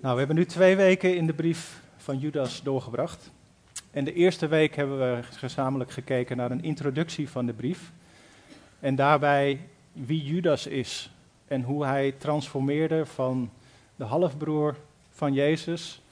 [0.00, 3.30] Nou, we hebben nu twee weken in de brief van Judas doorgebracht.
[3.90, 7.92] En de eerste week hebben we gezamenlijk gekeken naar een introductie van de brief.
[8.80, 9.60] En daarbij
[9.92, 11.10] wie Judas is
[11.48, 13.50] en hoe hij transformeerde van
[13.96, 14.76] de halfbroer
[15.10, 16.02] van Jezus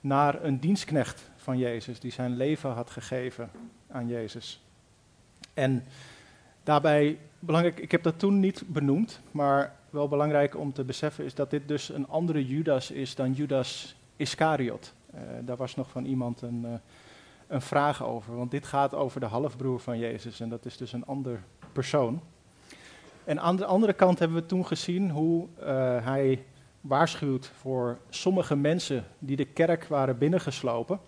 [0.00, 3.50] naar een dienstknecht van Jezus, die zijn leven had gegeven
[3.90, 4.62] aan Jezus.
[5.54, 5.84] En
[6.64, 11.34] daarbij, belangrijk, ik heb dat toen niet benoemd, maar wel belangrijk om te beseffen is
[11.34, 14.94] dat dit dus een andere Judas is dan Judas Iscariot.
[15.14, 16.72] Uh, daar was nog van iemand een, uh,
[17.46, 20.92] een vraag over, want dit gaat over de halfbroer van Jezus en dat is dus
[20.92, 22.20] een ander persoon.
[23.24, 25.66] En aan de andere kant hebben we toen gezien hoe uh,
[26.04, 26.44] hij
[26.80, 31.00] waarschuwt voor sommige mensen die de kerk waren binnengeslopen,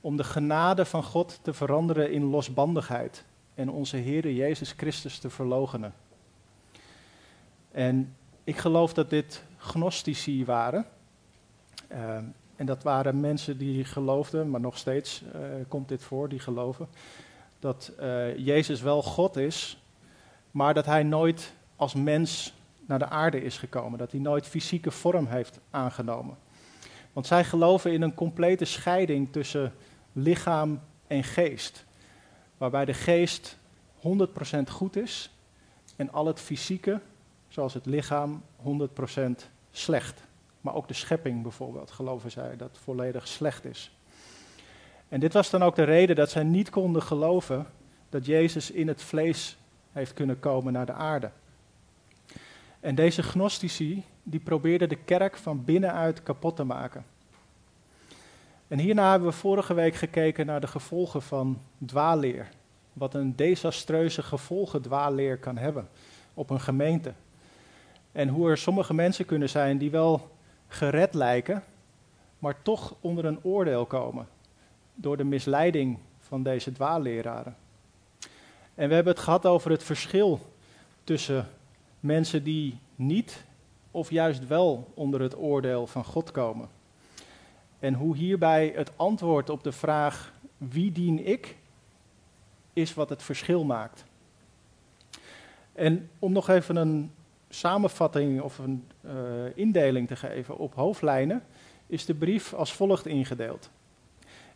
[0.00, 5.30] om de genade van God te veranderen in losbandigheid en onze Heer Jezus Christus te
[5.30, 5.94] verlogenen.
[7.72, 10.86] En ik geloof dat dit gnostici waren.
[11.92, 12.16] Uh,
[12.56, 16.88] en dat waren mensen die geloofden, maar nog steeds uh, komt dit voor, die geloven,
[17.58, 19.82] dat uh, Jezus wel God is,
[20.50, 22.54] maar dat hij nooit als mens
[22.86, 26.36] naar de aarde is gekomen, dat hij nooit fysieke vorm heeft aangenomen.
[27.12, 29.72] Want zij geloven in een complete scheiding tussen
[30.12, 31.84] lichaam en geest,
[32.58, 33.58] waarbij de geest
[33.96, 34.00] 100%
[34.70, 35.30] goed is
[35.96, 37.00] en al het fysieke,
[37.52, 40.22] zoals het lichaam, 100% slecht.
[40.60, 43.96] Maar ook de schepping bijvoorbeeld, geloven zij, dat volledig slecht is.
[45.08, 47.66] En dit was dan ook de reden dat zij niet konden geloven
[48.08, 49.58] dat Jezus in het vlees
[49.92, 51.30] heeft kunnen komen naar de aarde.
[52.80, 57.04] En deze gnostici, die probeerden de kerk van binnenuit kapot te maken.
[58.68, 62.48] En hierna hebben we vorige week gekeken naar de gevolgen van dwaalleer.
[62.92, 65.88] Wat een desastreuze gevolgen dwaalleer kan hebben
[66.34, 67.12] op een gemeente.
[68.12, 70.30] En hoe er sommige mensen kunnen zijn die wel
[70.68, 71.64] gered lijken,
[72.38, 74.28] maar toch onder een oordeel komen
[74.94, 77.56] door de misleiding van deze dwaalleraren.
[78.74, 80.40] En we hebben het gehad over het verschil
[81.04, 81.48] tussen
[82.00, 83.44] mensen die niet
[83.90, 86.68] of juist wel onder het oordeel van God komen.
[87.78, 91.56] En hoe hierbij het antwoord op de vraag wie dien ik
[92.72, 94.04] is wat het verschil maakt.
[95.72, 97.10] En om nog even een
[97.54, 99.12] samenvatting of een uh,
[99.54, 101.42] indeling te geven op hoofdlijnen,
[101.86, 103.70] is de brief als volgt ingedeeld.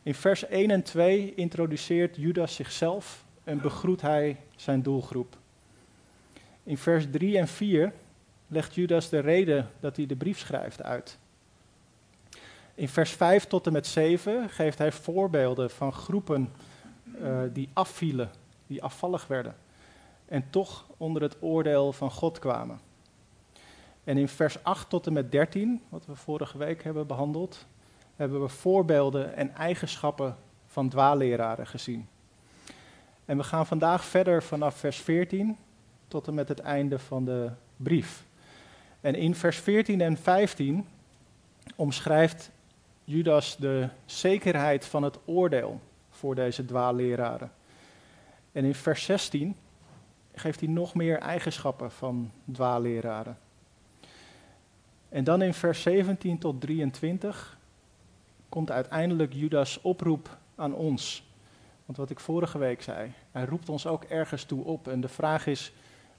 [0.02, 5.36] In vers 1 en 2 introduceert Judas zichzelf en begroet hij zijn doelgroep.
[6.62, 7.92] In vers 3 en 4
[8.46, 11.18] legt Judas de reden dat hij de brief schrijft uit.
[12.74, 16.52] In vers 5 tot en met 7 geeft hij voorbeelden van groepen
[17.22, 18.30] uh, die afvielen,
[18.66, 19.54] die afvallig werden
[20.26, 22.80] en toch onder het oordeel van God kwamen.
[24.06, 27.67] En in vers 8 tot en met 13, wat we vorige week hebben behandeld,
[28.17, 30.37] hebben we voorbeelden en eigenschappen
[30.67, 32.09] van dwaalleraren gezien.
[33.25, 35.56] En we gaan vandaag verder vanaf vers 14
[36.09, 38.25] tot en met het einde van de brief.
[39.00, 40.87] En in vers 14 en 15
[41.77, 42.50] omschrijft
[43.05, 45.81] Judas de zekerheid van het oordeel
[46.11, 47.53] voor deze dwaalleraren.
[48.53, 49.56] En in vers 16
[50.34, 53.38] geeft hij nog meer eigenschappen van dwaalleraren.
[55.09, 57.59] En dan in vers 17 tot 23
[58.49, 61.31] komt uiteindelijk Judas oproep aan ons.
[61.84, 64.89] Want wat ik vorige week zei, hij roept ons ook ergens toe op.
[64.89, 65.72] En de vraag is,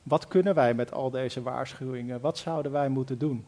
[0.03, 2.21] wat kunnen wij met al deze waarschuwingen?
[2.21, 3.45] Wat zouden wij moeten doen?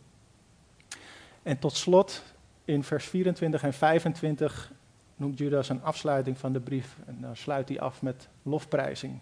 [1.44, 2.24] En tot slot,
[2.66, 4.72] in vers 24 en 25
[5.16, 6.98] noemt Judas een afsluiting van de brief.
[7.06, 9.20] En dan sluit hij af met lofprijzing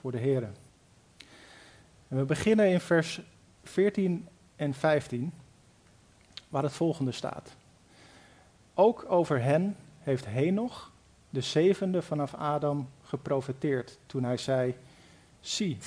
[0.00, 0.42] voor de Heer.
[2.08, 3.20] En we beginnen in vers
[3.62, 5.32] 14 en 15,
[6.54, 7.54] waar het volgende staat.
[8.74, 10.90] Ook over hen heeft Henoch,
[11.30, 14.74] de zevende vanaf Adam, geprofeteerd toen hij zei,
[15.40, 15.78] zie,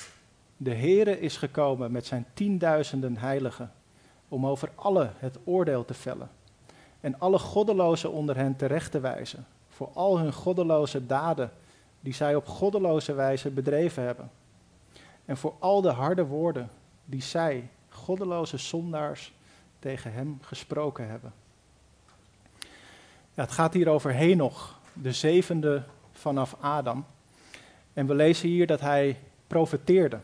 [0.57, 3.71] de Heere is gekomen met zijn tienduizenden heiligen
[4.27, 6.29] om over alle het oordeel te vellen
[6.99, 11.51] en alle goddelozen onder hen terecht te wijzen voor al hun goddeloze daden
[11.99, 14.31] die zij op goddeloze wijze bedreven hebben
[15.25, 16.69] en voor al de harde woorden
[17.05, 19.35] die zij, goddeloze zondaars,
[19.79, 21.33] tegen hem gesproken hebben.
[23.33, 27.05] Ja, het gaat hier over Henoch, de zevende vanaf Adam.
[27.93, 30.19] En we lezen hier dat hij profeteerde.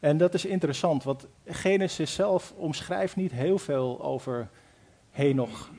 [0.00, 4.48] En dat is interessant, want Genesis zelf omschrijft niet heel veel over
[5.10, 5.70] Henoch.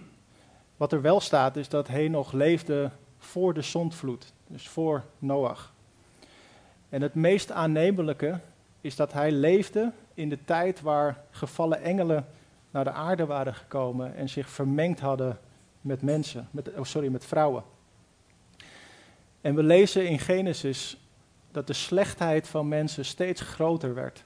[0.78, 5.74] Wat er wel staat is dat Henoch leefde voor de zondvloed, dus voor Noach.
[6.90, 8.40] En het meest aannemelijke
[8.84, 12.26] is dat hij leefde in de tijd waar gevallen engelen
[12.72, 15.40] naar de aarde waren gekomen en zich vermengd hadden
[15.82, 17.64] met mensen, met, oh sorry, met vrouwen.
[19.42, 20.98] En we lezen in Genesis
[21.52, 24.24] dat de slechtheid van mensen steeds groter werd.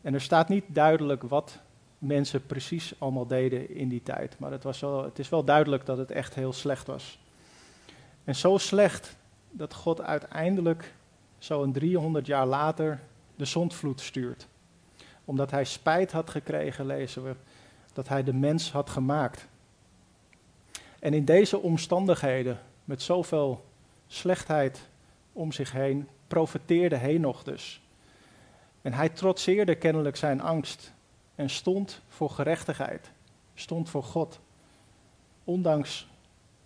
[0.00, 1.60] En er staat niet duidelijk wat
[1.98, 5.86] mensen precies allemaal deden in die tijd, maar het, was wel, het is wel duidelijk
[5.86, 7.18] dat het echt heel slecht was.
[8.24, 9.16] En zo slecht
[9.50, 10.94] dat God uiteindelijk
[11.38, 13.00] zo'n 300 jaar later
[13.36, 14.46] de zondvloed stuurt.
[15.24, 17.34] Omdat hij spijt had gekregen, lezen we,
[17.92, 19.46] dat hij de mens had gemaakt.
[20.98, 23.64] En in deze omstandigheden, met zoveel
[24.06, 24.88] slechtheid
[25.32, 27.82] om zich heen, profeteerde Henoch dus.
[28.82, 30.92] En hij trotseerde kennelijk zijn angst
[31.34, 33.10] en stond voor gerechtigheid,
[33.54, 34.40] stond voor God,
[35.44, 36.08] ondanks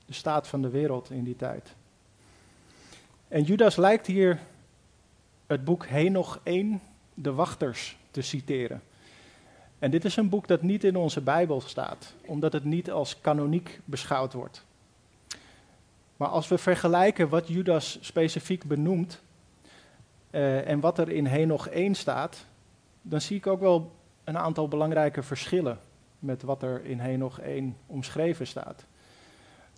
[0.06, 1.75] de staat van de wereld in die tijd.
[3.29, 4.41] En Judas lijkt hier
[5.49, 6.81] het boek Henoch 1,
[7.15, 8.83] de wachters, te citeren.
[9.79, 13.21] En dit is een boek dat niet in onze Bijbel staat, omdat het niet als
[13.21, 14.65] kanoniek beschouwd wordt.
[16.17, 19.23] Maar als we vergelijken wat Judas specifiek benoemt
[20.31, 22.45] uh, en wat er in Henoch 1 staat,
[23.03, 23.93] dan zie ik ook wel
[24.25, 25.81] een aantal belangrijke verschillen
[26.19, 28.87] met wat er in Henoch 1 omschreven staat.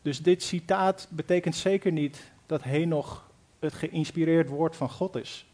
[0.03, 5.50] Dus dit citaat betekent zeker niet dat Henoch het geïnspireerd woord van God is.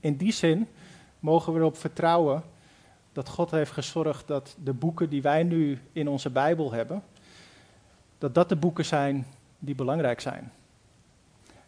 [0.00, 0.68] In die zin
[1.18, 2.42] mogen we erop vertrouwen
[3.12, 7.02] dat God heeft gezorgd dat de boeken die wij nu in onze Bijbel hebben,
[8.18, 9.26] dat dat de boeken zijn
[9.58, 10.52] die belangrijk zijn.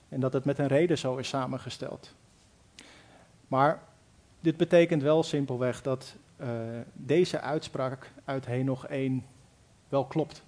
[0.08, 2.14] En dat het met een reden zo is samengesteld.
[3.48, 3.82] Maar
[4.40, 6.48] dit betekent wel simpelweg dat uh,
[6.92, 9.24] deze uitspraak uit Henoch 1
[9.88, 10.42] wel klopt.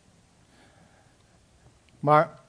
[2.01, 2.41] Maar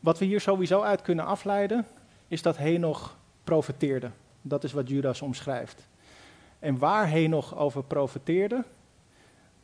[0.00, 1.86] wat we hier sowieso uit kunnen afleiden,
[2.28, 4.10] is dat Henoch profeteerde.
[4.42, 5.88] Dat is wat Judas omschrijft.
[6.58, 8.64] En waar Henoch over profeteerde,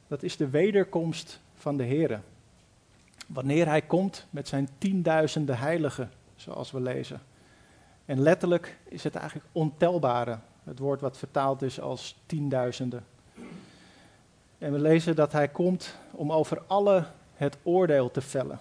[0.06, 2.20] dat is de wederkomst van de Here.
[3.26, 7.20] Wanneer hij komt met zijn tienduizenden heiligen, zoals we lezen.
[8.04, 13.04] En letterlijk is het eigenlijk ontelbare, het woord wat vertaald is als tienduizenden.
[14.58, 18.60] En we lezen dat hij komt om over alle het oordeel te vellen.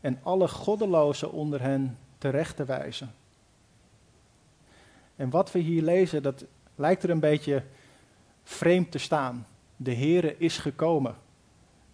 [0.00, 3.14] En alle goddelozen onder hen terecht te wijzen.
[5.20, 6.44] En wat we hier lezen, dat
[6.74, 7.62] lijkt er een beetje
[8.42, 9.46] vreemd te staan.
[9.76, 11.16] De Heere is gekomen.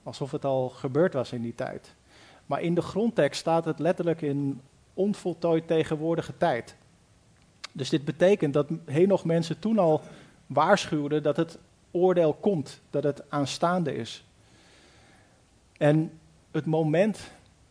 [0.03, 1.95] Alsof het al gebeurd was in die tijd.
[2.47, 4.61] Maar in de grondtekst staat het letterlijk in
[4.95, 6.77] onvoltooid tegenwoordige tijd.
[7.73, 10.01] Dus dit betekent dat nog mensen toen al
[10.47, 11.59] waarschuwden dat het
[11.91, 14.25] oordeel komt, dat het aanstaande is.
[15.77, 16.19] En
[16.51, 17.31] het moment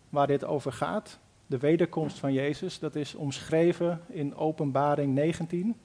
[0.09, 5.75] waar dit over gaat, de wederkomst van Jezus, dat is omschreven in Openbaring 19,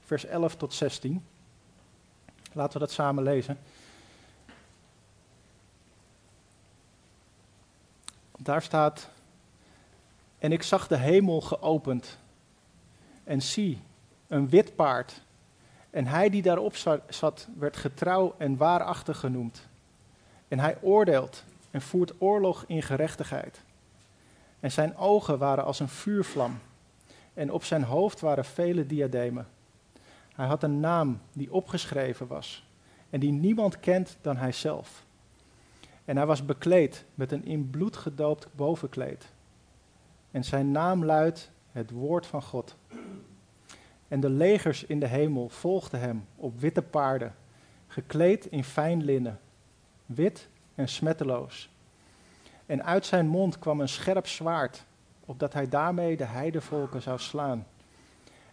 [0.00, 1.24] vers 11 tot 16.
[2.52, 3.58] Laten we dat samen lezen.
[8.38, 9.08] Daar staat,
[10.38, 12.18] en ik zag de hemel geopend
[13.24, 13.80] en zie,
[14.28, 15.22] een wit paard.
[15.90, 16.76] En hij die daarop
[17.08, 19.68] zat, werd getrouw en waarachtig genoemd.
[20.48, 23.62] En hij oordeelt en voert oorlog in gerechtigheid.
[24.62, 26.58] En zijn ogen waren als een vuurvlam.
[27.34, 29.48] En op zijn hoofd waren vele diademen.
[30.34, 32.66] Hij had een naam die opgeschreven was
[33.10, 35.04] en die niemand kent dan hijzelf.
[36.04, 39.32] En hij was bekleed met een in bloed gedoopt bovenkleed.
[40.30, 42.76] En zijn naam luidt het woord van God.
[44.08, 47.34] En de legers in de hemel volgden hem op witte paarden,
[47.86, 49.40] gekleed in fijn linnen,
[50.06, 51.71] wit en smetteloos.
[52.72, 54.84] En uit zijn mond kwam een scherp zwaard,
[55.24, 57.66] opdat hij daarmee de heidevolken zou slaan.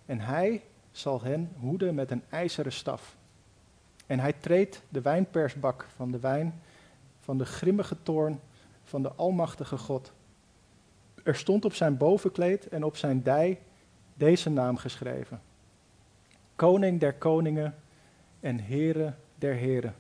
[0.06, 3.16] En hij zal hen hoeden met een ijzeren staf.
[4.08, 6.62] En hij treedt de wijnpersbak van de wijn,
[7.20, 8.40] van de grimmige toorn
[8.84, 10.12] van de Almachtige God.
[11.24, 13.60] Er stond op zijn bovenkleed en op zijn dij
[14.14, 15.42] deze naam geschreven.
[16.56, 17.76] Koning der koningen
[18.40, 19.96] en Heere der heren.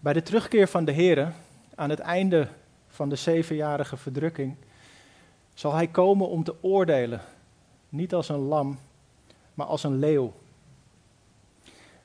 [0.00, 1.32] Bij de terugkeer van de Heere
[1.80, 2.48] aan het einde
[2.88, 4.56] van de zevenjarige verdrukking,
[5.54, 7.20] zal hij komen om te oordelen,
[7.88, 8.78] niet als een lam,
[9.54, 10.32] maar als een leeuw.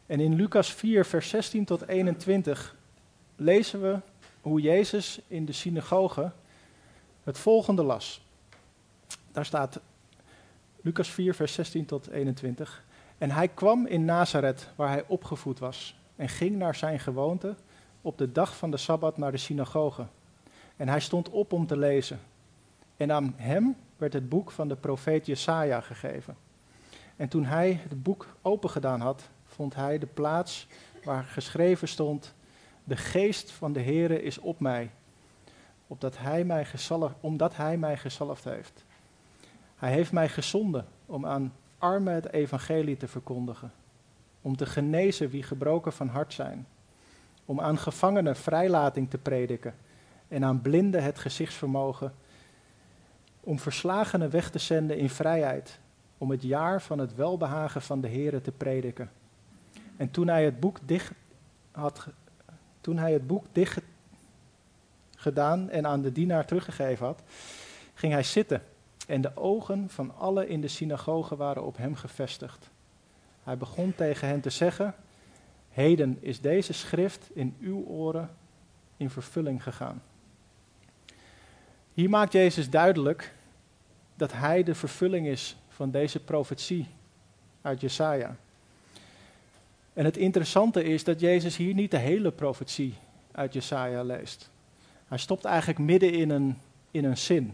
[0.05, 2.75] En in Lucas 4, vers 16 tot 21
[3.36, 4.00] lezen we
[4.41, 6.32] hoe Jezus in de synagoge
[7.24, 8.25] het volgende las.
[9.32, 9.79] Daar staat
[10.82, 12.84] Lucas 4, vers 16 tot 21.
[13.17, 17.55] En hij kwam in Nazareth, waar hij opgevoed was, en ging naar zijn gewoonte
[18.05, 20.05] op de dag van de Sabbat naar de synagoge.
[20.75, 22.19] En hij stond op om te lezen.
[22.97, 26.38] En aan hem werd het boek van de profeet Jesaja gegeven.
[27.15, 30.67] En toen hij het boek opengedaan had, vond hij de plaats
[31.03, 32.33] waar geschreven stond:
[32.83, 34.91] De geest van de Heere is op mij,
[35.88, 38.85] opdat hij mij gezalfd, omdat hij mij gezalfd heeft.
[39.75, 43.71] Hij heeft mij gezonden om aan armen het evangelie te verkondigen,
[44.41, 46.67] om te genezen wie gebroken van hart zijn,
[47.45, 49.75] om aan gevangenen vrijlating te prediken
[50.27, 52.13] en aan blinden het gezichtsvermogen,
[53.39, 55.79] om verslagenen weg te zenden in vrijheid,
[56.17, 59.11] om het jaar van het welbehagen van de Heere te prediken.
[59.97, 61.11] En toen hij het boek dicht
[61.71, 62.07] had,
[62.81, 63.81] toen hij het boek dicht
[65.15, 67.21] gedaan en aan de dienaar teruggegeven had,
[67.93, 68.63] ging hij zitten
[69.07, 72.69] en de ogen van allen in de synagoge waren op hem gevestigd.
[73.43, 74.95] Hij begon tegen hen te zeggen:
[75.75, 78.29] Heden is deze schrift in uw oren
[78.98, 80.03] in vervulling gegaan.
[81.94, 83.34] Hier maakt Jezus duidelijk
[84.15, 86.88] dat hij de vervulling is van deze profetie
[87.62, 88.36] uit Jesaja.
[89.94, 92.94] En het interessante is dat Jezus hier niet de hele profetie
[93.32, 94.50] uit Jesaja leest.
[95.08, 96.58] Hij stopt eigenlijk midden in een,
[96.91, 97.53] in een zin.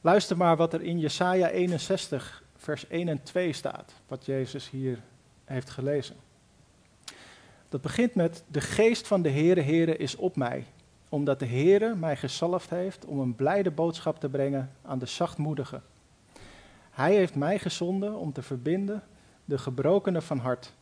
[0.00, 4.98] Luister maar wat er in Jesaja 61, vers 1 en 2 staat, wat Jezus hier
[5.44, 6.16] heeft gelezen.
[7.68, 10.64] Dat begint met, de geest van de Heere, Heere is op mij,
[11.08, 15.82] omdat de Heere mij gezalfd heeft om een blijde boodschap te brengen aan de zachtmoedigen.
[16.90, 19.02] Hij heeft mij gezonden om te verbinden
[19.44, 20.72] de gebrokenen van hart,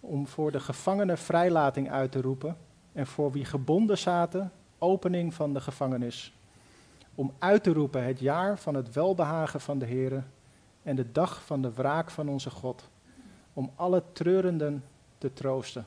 [0.00, 2.56] om voor de gevangenen vrijlating uit te roepen
[2.92, 6.32] en voor wie gebonden zaten, opening van de gevangenis
[7.14, 10.24] om uit te roepen het jaar van het welbehagen van de Heer
[10.82, 12.88] en de dag van de wraak van onze God,
[13.52, 14.84] om alle treurenden
[15.18, 15.86] te troosten.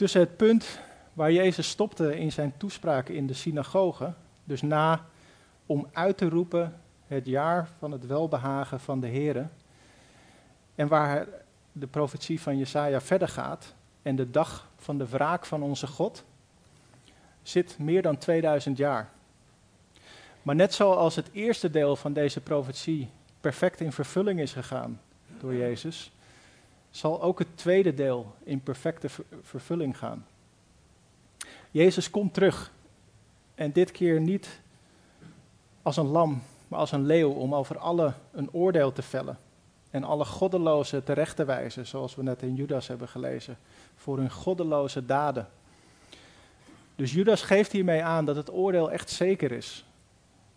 [0.00, 0.80] Tussen het punt
[1.12, 4.12] waar Jezus stopte in zijn toespraak in de synagoge,
[4.44, 5.06] dus na
[5.66, 9.48] om uit te roepen het jaar van het welbehagen van de Heer,
[10.74, 11.26] en waar
[11.72, 16.24] de profetie van Jesaja verder gaat, en de dag van de wraak van onze God,
[17.42, 19.10] zit meer dan 2000 jaar.
[20.42, 25.00] Maar net zoals het eerste deel van deze profetie perfect in vervulling is gegaan
[25.40, 26.12] door Jezus,
[26.90, 29.08] zal ook het tweede deel in perfecte
[29.42, 30.26] vervulling gaan.
[31.70, 32.72] Jezus komt terug.
[33.54, 34.60] En dit keer niet
[35.82, 39.38] als een lam, maar als een leeuw om over alle een oordeel te vellen.
[39.90, 43.58] En alle goddelozen terecht te wijzen, zoals we net in Judas hebben gelezen,
[43.96, 45.48] voor hun goddeloze daden.
[46.96, 49.84] Dus Judas geeft hiermee aan dat het oordeel echt zeker is.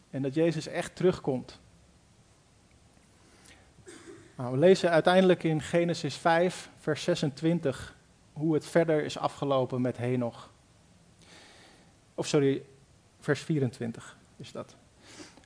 [0.09, 1.59] En dat Jezus echt terugkomt.
[4.43, 7.95] Nou, we lezen uiteindelijk in Genesis 5, vers 26,
[8.33, 10.50] hoe het verder is afgelopen met Henoch.
[12.15, 12.63] Of sorry,
[13.19, 14.75] vers 24 is dat.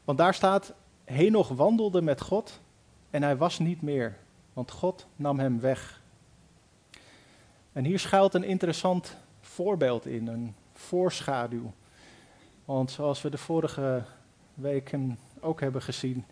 [0.04, 0.74] Want daar staat,
[1.04, 2.60] Henoch wandelde met God
[3.10, 4.18] en hij was niet meer,
[4.54, 6.02] want God nam hem weg.
[7.74, 11.74] En hier schuilt een interessant voorbeeld in, een voorschaduw.
[12.66, 14.04] Want zoals we de vorige
[14.54, 16.26] weken ook hebben gezien,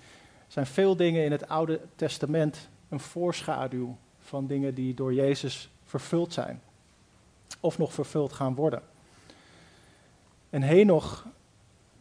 [0.55, 6.33] zijn veel dingen in het Oude Testament een voorschaduw van dingen die door Jezus vervuld
[6.33, 6.61] zijn.
[7.59, 8.81] Of nog vervuld gaan worden.
[10.49, 11.25] En Henoch,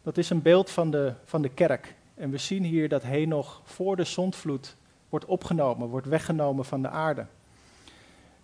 [0.02, 1.94] dat is een beeld van de, van de kerk.
[2.14, 4.76] En we zien hier dat Henoch voor de zondvloed
[5.08, 7.26] wordt opgenomen, wordt weggenomen van de aarde.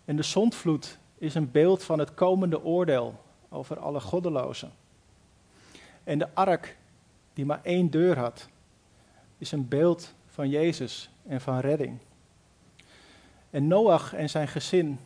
[0.04, 4.72] En de zondvloed is een beeld van het komende oordeel over alle goddelozen.
[6.04, 6.76] En de ark,
[7.32, 8.48] die maar één deur had,
[9.40, 11.98] is een beeld van Jezus en van redding.
[13.50, 14.98] En Noach en zijn gezin,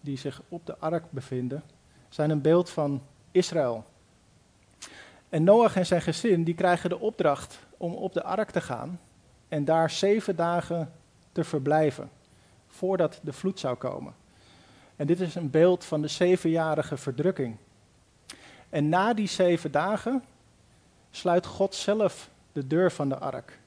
[0.00, 1.62] die zich op de ark bevinden,
[2.08, 3.84] zijn een beeld van Israël.
[5.28, 9.00] En Noach en zijn gezin, die krijgen de opdracht om op de ark te gaan
[9.48, 10.92] en daar zeven dagen
[11.32, 12.10] te verblijven,
[12.66, 14.14] voordat de vloed zou komen.
[14.96, 17.56] En dit is een beeld van de zevenjarige verdrukking
[18.68, 20.24] en na die zeven dagen
[21.10, 23.58] sluit God zelf de deur van de ark.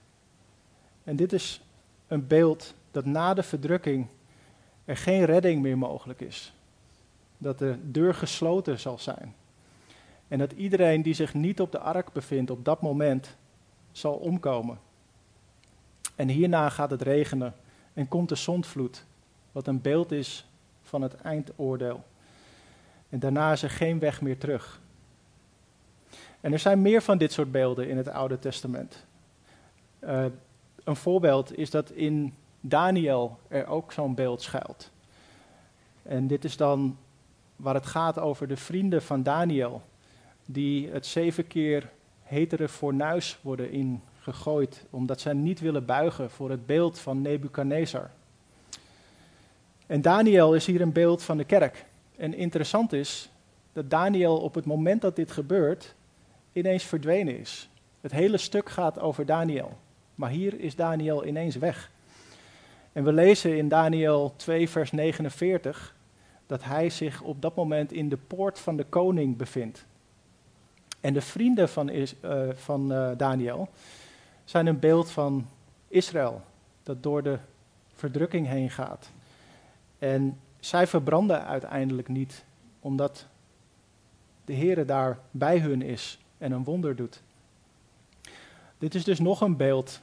[1.10, 1.62] En dit is
[2.08, 4.08] een beeld dat na de verdrukking
[4.86, 6.54] er geen redding meer mogelijk is.
[7.38, 9.36] Dat de deur gesloten zal zijn.
[10.28, 13.36] En dat iedereen die zich niet op de ark bevindt op dat moment
[13.92, 14.80] zal omkomen.
[16.16, 17.54] En hierna gaat het regenen
[17.94, 19.06] en komt de zondvloed,
[19.52, 20.48] wat een beeld is
[20.82, 22.04] van het eindoordeel.
[23.10, 24.82] En daarna is er geen weg meer terug.
[26.42, 29.06] En er zijn meer van dit soort beelden in het Oude Testament.
[30.04, 30.26] Uh,
[30.90, 34.92] een voorbeeld is dat in Daniel er ook zo'n beeld schuilt.
[36.04, 36.98] En dit is dan
[37.56, 39.82] waar het gaat over de vrienden van Daniel,
[40.46, 41.90] die het zeven keer
[42.24, 48.10] hetere fornuis worden ingegooid, omdat zij niet willen buigen voor het beeld van Nebukadnezar.
[49.88, 51.86] En Daniel is hier een beeld van de kerk.
[52.16, 53.30] En interessant is
[53.74, 55.96] dat Daniel op het moment dat dit gebeurt,
[56.54, 57.70] ineens verdwenen is.
[58.02, 59.78] Het hele stuk gaat over Daniel.
[60.20, 61.92] Maar hier is Daniel ineens weg.
[62.94, 65.96] En we lezen in Daniel 2, vers 49
[66.48, 69.86] dat hij zich op dat moment in de poort van de koning bevindt.
[71.00, 72.08] En de vrienden van, uh,
[72.54, 73.70] van uh, Daniel
[74.46, 75.48] zijn een beeld van
[75.88, 76.42] Israël,
[76.84, 77.38] dat door de
[77.94, 79.10] verdrukking heen gaat.
[80.00, 82.44] En zij verbranden uiteindelijk niet,
[82.80, 83.26] omdat
[84.46, 87.22] de Heere daar bij hun is en een wonder doet.
[88.78, 90.02] Dit is dus nog een beeld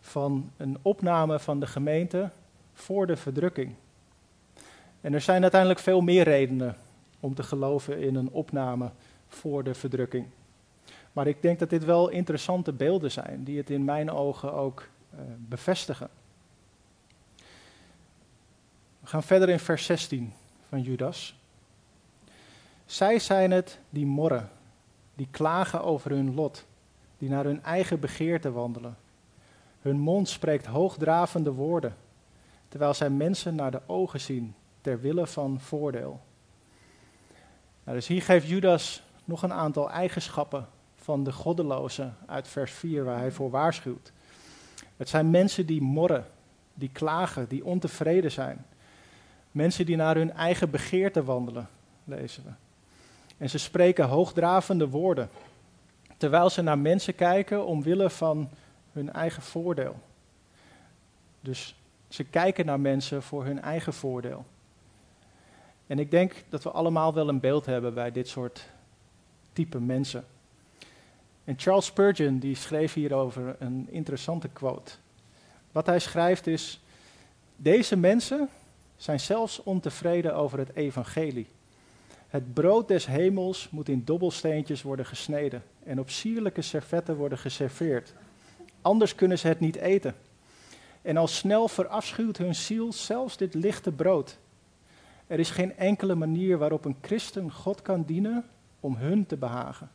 [0.00, 2.30] van een opname van de gemeente
[2.72, 3.74] voor de verdrukking.
[5.00, 6.76] En er zijn uiteindelijk veel meer redenen
[7.20, 8.90] om te geloven in een opname
[9.28, 10.26] voor de verdrukking.
[11.12, 14.88] Maar ik denk dat dit wel interessante beelden zijn, die het in mijn ogen ook
[15.14, 16.08] uh, bevestigen.
[19.00, 20.32] We gaan verder in vers 16
[20.68, 21.38] van Judas.
[22.86, 24.50] Zij zijn het die morren,
[25.14, 26.66] die klagen over hun lot,
[27.18, 28.96] die naar hun eigen begeerte wandelen.
[29.80, 31.96] Hun mond spreekt hoogdravende woorden,
[32.68, 36.20] terwijl zij mensen naar de ogen zien ter wille van voordeel.
[37.84, 43.04] Nou, dus hier geeft Judas nog een aantal eigenschappen van de goddeloze uit vers 4
[43.04, 44.12] waar hij voor waarschuwt.
[44.96, 46.26] Het zijn mensen die morren,
[46.74, 48.66] die klagen, die ontevreden zijn.
[49.50, 51.68] Mensen die naar hun eigen begeerte wandelen,
[52.04, 52.50] lezen we.
[53.36, 55.30] En ze spreken hoogdravende woorden,
[56.16, 58.48] terwijl ze naar mensen kijken omwille van
[59.00, 60.00] hun eigen voordeel.
[61.40, 61.74] Dus
[62.08, 64.44] ze kijken naar mensen voor hun eigen voordeel.
[65.86, 68.66] En ik denk dat we allemaal wel een beeld hebben bij dit soort
[69.52, 70.24] type mensen.
[71.44, 74.92] En Charles Spurgeon die schreef hierover een interessante quote.
[75.72, 76.80] Wat hij schrijft is:
[77.56, 78.48] Deze mensen
[78.96, 81.46] zijn zelfs ontevreden over het evangelie.
[82.28, 88.14] Het brood des hemels moet in dobbelsteentjes worden gesneden en op sierlijke servetten worden geserveerd.
[88.82, 90.14] Anders kunnen ze het niet eten.
[91.02, 94.38] En al snel verafschuwt hun ziel zelfs dit lichte brood.
[95.26, 98.44] Er is geen enkele manier waarop een christen God kan dienen
[98.80, 99.90] om hun te behagen.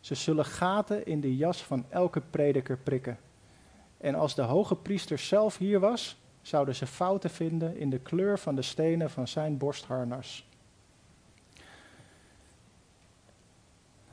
[0.00, 3.18] Ze zullen gaten in de jas van elke prediker prikken.
[3.98, 8.38] En als de hoge priester zelf hier was, zouden ze fouten vinden in de kleur
[8.38, 10.48] van de stenen van zijn borstharnas.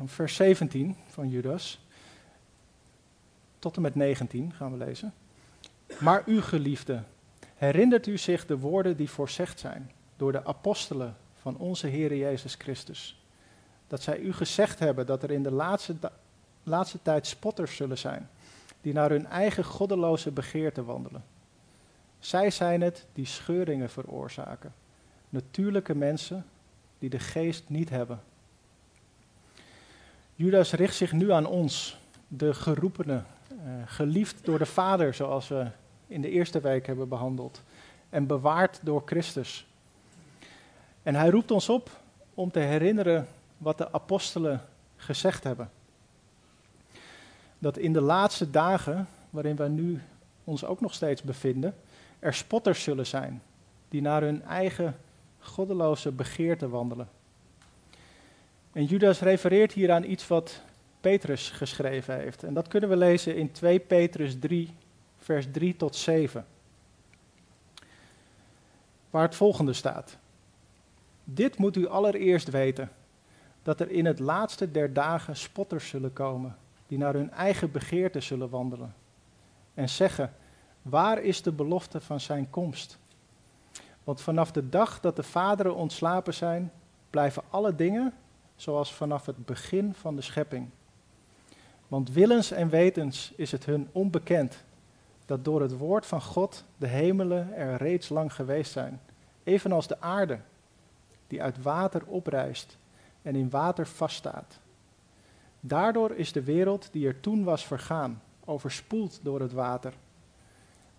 [0.06, 1.87] vers 17 van Judas
[3.60, 5.14] tot en met 19 gaan we lezen.
[6.00, 7.04] Maar u geliefde,
[7.56, 12.56] herinnert u zich de woorden die voorzegd zijn door de apostelen van onze Heer Jezus
[12.56, 13.22] Christus.
[13.88, 15.96] Dat zij u gezegd hebben dat er in de laatste,
[16.64, 18.30] laatste tijd spotters zullen zijn,
[18.82, 21.24] die naar hun eigen goddeloze begeerte wandelen.
[22.20, 24.74] Zij zijn het die scheuringen veroorzaken,
[25.30, 26.46] natuurlijke mensen
[27.00, 28.22] die de geest niet hebben.
[30.36, 33.26] Judas richt zich nu aan ons, de geroepenen,
[33.86, 35.68] geliefd door de Vader, zoals we
[36.08, 37.64] in de eerste week hebben behandeld,
[38.10, 39.68] en bewaard door Christus.
[41.04, 41.90] En hij roept ons op
[42.34, 44.62] om te herinneren wat de apostelen
[44.96, 45.70] gezegd hebben.
[47.60, 50.02] Dat in de laatste dagen, waarin wij nu
[50.44, 51.76] ons ook nog steeds bevinden,
[52.20, 53.42] er spotters zullen zijn
[53.90, 54.98] die naar hun eigen
[55.40, 57.10] goddeloze begeerte wandelen.
[58.72, 60.62] En Judas refereert hier aan iets wat
[61.02, 62.44] Petrus geschreven heeft.
[62.44, 64.76] En dat kunnen we lezen in 2 Petrus 3,
[65.18, 66.46] vers 3 tot 7.
[69.10, 70.18] Waar het volgende staat.
[71.24, 72.92] Dit moet u allereerst weten,
[73.64, 76.58] dat er in het laatste der dagen spotters zullen komen,
[76.88, 78.96] die naar hun eigen begeerte zullen wandelen.
[79.74, 80.34] En zeggen,
[80.82, 82.98] waar is de belofte van zijn komst?
[84.04, 86.72] Want vanaf de dag dat de vaderen ontslapen zijn,
[87.10, 88.14] blijven alle dingen
[88.56, 90.70] zoals vanaf het begin van de schepping.
[91.88, 94.64] Want willens en wetens is het hun onbekend
[95.26, 99.02] dat door het woord van God de hemelen er reeds lang geweest zijn,
[99.44, 100.40] evenals de aarde,
[101.28, 102.78] die uit water oprijst
[103.22, 104.60] en in water vaststaat.
[105.60, 109.94] Daardoor is de wereld die er toen was vergaan, overspoeld door het water.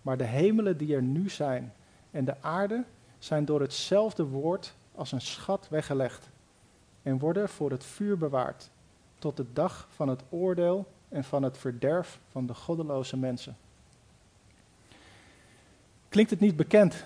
[0.01, 1.73] Maar de hemelen die er nu zijn
[2.11, 2.83] en de aarde
[3.17, 6.29] zijn door hetzelfde woord als een schat weggelegd
[7.01, 8.69] en worden voor het vuur bewaard
[9.19, 13.57] tot de dag van het oordeel en van het verderf van de goddeloze mensen.
[16.09, 17.05] Klinkt het niet bekend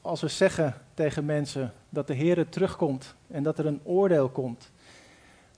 [0.00, 4.70] als we zeggen tegen mensen dat de Heer terugkomt en dat er een oordeel komt?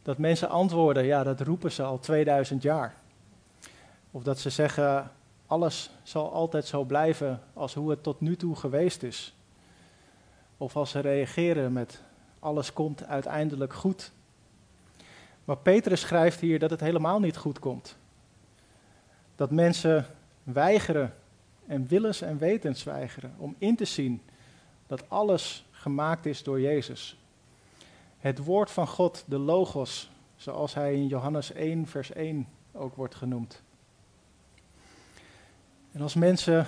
[0.02, 2.94] Dat mensen antwoorden, ja, dat roepen ze al 2000 jaar.
[4.10, 5.10] Of dat ze zeggen,
[5.46, 9.34] alles zal altijd zo blijven als hoe het tot nu toe geweest is.
[10.56, 12.02] Of als ze reageren met,
[12.38, 14.12] alles komt uiteindelijk goed.
[15.46, 17.96] Maar Petrus schrijft hier dat het helemaal niet goed komt.
[19.36, 20.06] Dat mensen
[20.42, 21.14] weigeren
[21.66, 24.22] en willens en wetens weigeren om in te zien
[24.86, 27.18] dat alles gemaakt is door Jezus.
[28.18, 33.14] Het woord van God, de Logos, zoals hij in Johannes 1, vers 1 ook wordt
[33.14, 33.62] genoemd.
[35.92, 36.66] En als mensen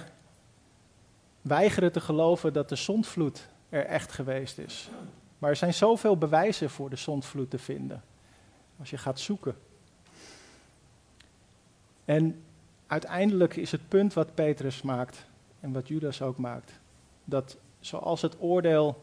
[1.40, 4.90] weigeren te geloven dat de zondvloed er echt geweest is.
[5.38, 8.02] Maar er zijn zoveel bewijzen voor de zondvloed te vinden.
[8.78, 9.56] Als je gaat zoeken.
[12.04, 12.42] En
[12.86, 15.26] uiteindelijk is het punt wat Petrus maakt
[15.60, 16.72] en wat Judas ook maakt.
[17.24, 19.02] Dat zoals het oordeel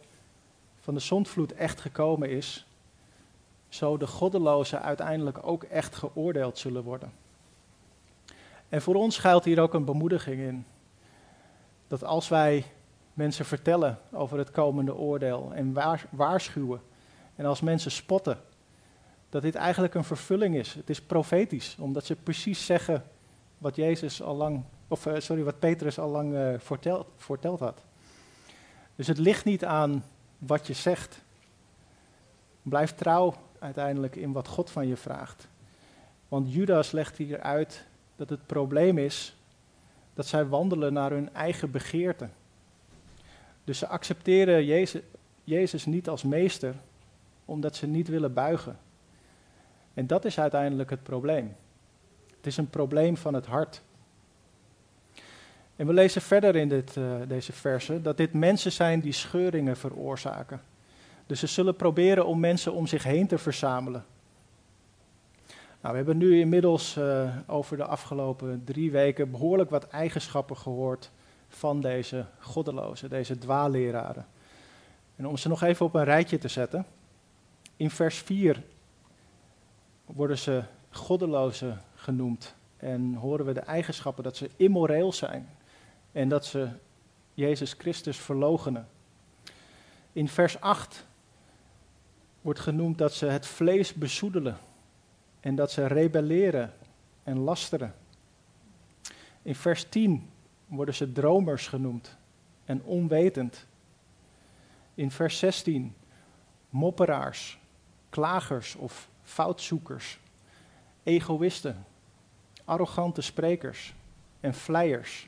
[0.79, 2.65] van de zondvloed echt gekomen is,
[3.69, 7.11] zo de goddelozen uiteindelijk ook echt geoordeeld zullen worden.
[8.69, 10.65] En voor ons schuilt hier ook een bemoediging in.
[11.87, 12.65] Dat als wij
[13.13, 15.73] mensen vertellen over het komende oordeel en
[16.09, 16.81] waarschuwen,
[17.35, 18.39] en als mensen spotten,
[19.35, 20.73] dat dit eigenlijk een vervulling is.
[20.73, 23.03] Het is profetisch, omdat ze precies zeggen
[23.57, 26.53] wat Jezus al lang, of eh, sorry, wat Petrus al lang uh,
[27.17, 27.81] voorteld had.
[28.95, 30.03] Dus het ligt niet aan
[30.37, 31.21] wat je zegt.
[32.61, 35.47] Blijf trouw uiteindelijk in wat God van je vraagt.
[36.27, 39.35] Want Judas legt hier uit dat het probleem is
[40.13, 42.29] dat zij wandelen naar hun eigen begeerte.
[43.63, 44.89] Dus ze accepteren
[45.43, 46.75] Jezus niet als meester,
[47.45, 48.83] omdat ze niet willen buigen.
[49.95, 51.55] En dat is uiteindelijk het probleem.
[52.37, 53.81] Het is een probleem van het hart.
[55.75, 59.77] En we lezen verder in dit, uh, deze versen dat dit mensen zijn die scheuringen
[59.77, 60.61] veroorzaken.
[61.25, 64.05] Dus ze zullen proberen om mensen om zich heen te verzamelen.
[65.81, 71.11] Nou, we hebben nu inmiddels uh, over de afgelopen drie weken behoorlijk wat eigenschappen gehoord
[71.47, 74.25] van deze goddelozen, deze dwaalleraren.
[75.15, 76.85] En om ze nog even op een rijtje te zetten.
[77.77, 78.63] In vers 4
[80.05, 82.55] worden ze goddelozen genoemd.
[82.77, 85.49] En horen we de eigenschappen dat ze immoreel zijn.
[86.11, 86.69] En dat ze
[87.33, 88.87] Jezus Christus verlogenen.
[90.11, 91.05] In vers 8
[92.41, 94.57] wordt genoemd dat ze het vlees bezoedelen.
[95.39, 96.73] En dat ze rebelleren
[97.23, 97.95] en lasteren.
[99.41, 100.29] In vers 10
[100.67, 102.17] worden ze dromers genoemd
[102.65, 103.65] en onwetend.
[104.93, 105.95] In vers 16
[106.69, 107.59] mopperaars,
[108.09, 110.19] klagers of foutzoekers,
[111.03, 111.85] egoïsten,
[112.65, 113.93] arrogante sprekers
[114.39, 115.27] en vleiers.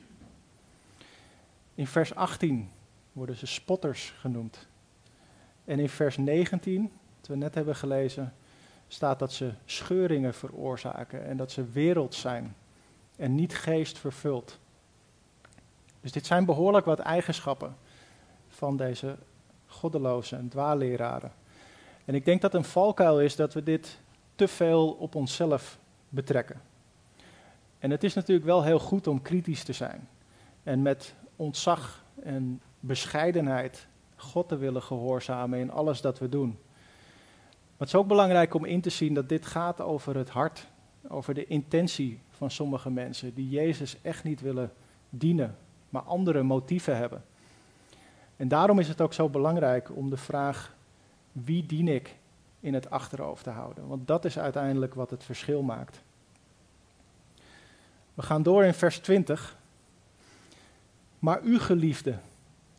[1.76, 2.72] In vers 18
[3.12, 4.68] worden ze spotters genoemd.
[5.66, 8.34] En in vers 19, wat we net hebben gelezen,
[8.88, 12.56] staat dat ze scheuringen veroorzaken en dat ze wereld zijn
[13.16, 14.60] en niet geest vervuld.
[16.02, 17.76] Dus dit zijn behoorlijk wat eigenschappen
[18.48, 19.18] van deze
[19.66, 21.32] goddeloze en dwaalleraren.
[22.08, 24.00] En ik denk dat een valkuil is dat we dit
[24.36, 26.62] te veel op onszelf betrekken.
[27.80, 30.08] En het is natuurlijk wel heel goed om kritisch te zijn
[30.63, 36.50] en met ontzag en bescheidenheid God te willen gehoorzamen in alles dat we doen.
[36.50, 40.67] Maar het is ook belangrijk om in te zien dat dit gaat over het hart,
[41.08, 44.74] over de intentie van sommige mensen die Jezus echt niet willen
[45.10, 45.58] dienen,
[45.89, 47.24] maar andere motieven hebben.
[48.36, 50.76] En daarom is het ook zo belangrijk om de vraag
[51.45, 52.15] wie dien ik
[52.60, 53.88] in het achterhoofd te houden.
[53.88, 56.02] Want dat is uiteindelijk wat het verschil maakt.
[58.13, 59.58] We gaan door in vers 20.
[61.19, 62.17] Maar u geliefde,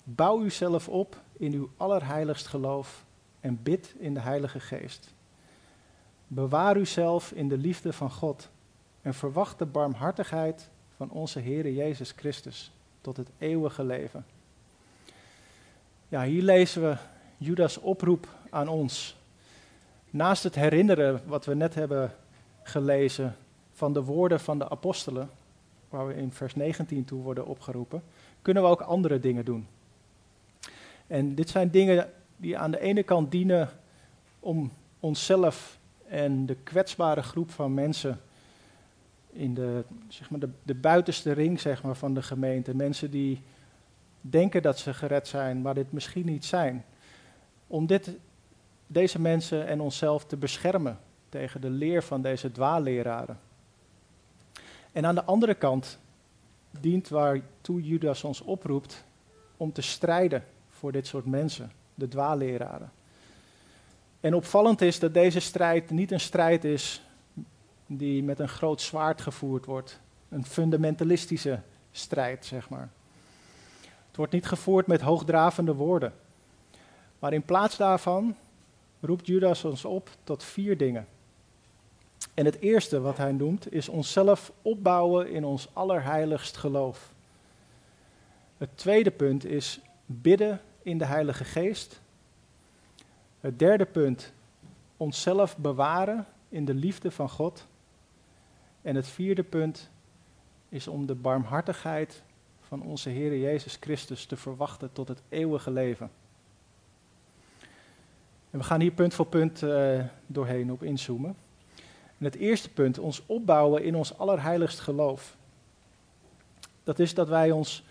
[0.04, 3.04] bouw uzelf op in uw allerheiligst geloof
[3.40, 5.14] en bid in de Heilige Geest.
[6.26, 8.48] Bewaar uzelf in de liefde van God
[9.02, 14.26] en verwacht de barmhartigheid van onze Heere Jezus Christus tot het eeuwige leven.
[16.08, 16.96] Ja, hier lezen we
[17.36, 19.16] Judas oproep aan ons.
[20.10, 22.14] Naast het herinneren wat we net hebben
[22.62, 23.36] gelezen
[23.72, 25.30] van de woorden van de apostelen,
[25.88, 28.02] waar we in vers 19 toe worden opgeroepen,
[28.42, 29.66] kunnen we ook andere dingen doen.
[31.06, 33.70] En dit zijn dingen die aan de ene kant dienen
[34.40, 38.20] om onszelf en de kwetsbare groep van mensen
[39.32, 43.42] in de, zeg maar de, de buitenste ring zeg maar, van de gemeente, mensen die
[44.20, 46.84] denken dat ze gered zijn, maar dit misschien niet zijn,
[47.66, 48.10] om dit,
[48.90, 50.98] deze mensen en onszelf te beschermen
[51.28, 53.38] tegen de leer van deze dwaalleraren.
[54.92, 55.98] En aan de andere kant
[56.70, 59.04] dient waartoe Judas ons oproept
[59.56, 62.90] om te strijden voor dit soort mensen, de dwaalleraren.
[64.20, 67.02] En opvallend is dat deze strijd niet een strijd is
[67.86, 70.00] die met een groot zwaard gevoerd wordt.
[70.28, 71.60] Een fundamentalistische
[71.92, 72.88] strijd, zeg maar.
[74.06, 76.12] Het wordt niet gevoerd met hoogdravende woorden.
[77.18, 78.36] Maar in plaats daarvan
[79.00, 81.06] roept Judas ons op tot vier dingen.
[82.34, 87.12] En het eerste wat hij noemt is onszelf opbouwen in ons allerheiligst geloof.
[88.56, 92.00] Het tweede punt is bidden in de Heilige Geest.
[93.40, 94.32] Het derde punt,
[94.96, 97.66] onszelf bewaren in de liefde van God.
[98.82, 99.90] En het vierde punt
[100.68, 102.22] is om de barmhartigheid
[102.60, 106.10] van onze Heer Jezus Christus te verwachten tot het eeuwige leven.
[108.50, 111.36] En we gaan hier punt voor punt uh, doorheen op inzoomen.
[112.18, 115.36] En het eerste punt, ons opbouwen in ons allerheiligst geloof.
[116.84, 117.84] Dat is dat wij ons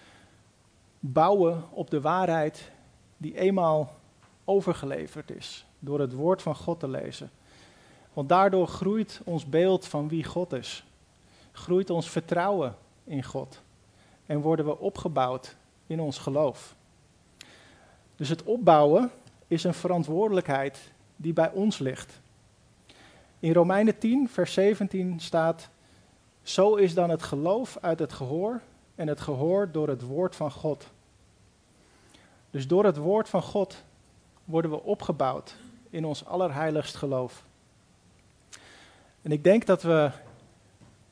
[0.99, 2.71] bouwen op de waarheid
[3.17, 3.95] die eenmaal
[4.45, 7.29] overgeleverd is door het woord van God te lezen.
[8.13, 10.85] Want daardoor groeit ons beeld van wie God is.
[11.51, 13.61] Groeit ons vertrouwen in God.
[14.25, 15.55] En worden we opgebouwd
[15.87, 16.75] in ons geloof.
[18.15, 19.11] Dus het opbouwen
[19.47, 22.19] is een verantwoordelijkheid die bij ons ligt.
[23.39, 25.69] In Romeinen 10, vers 17 staat:
[26.41, 28.61] Zo is dan het geloof uit het gehoor
[28.95, 30.87] en het gehoor door het woord van God.
[32.49, 33.83] Dus door het woord van God
[34.43, 35.55] worden we opgebouwd
[35.89, 37.43] in ons allerheiligst geloof.
[39.21, 40.11] En ik denk dat we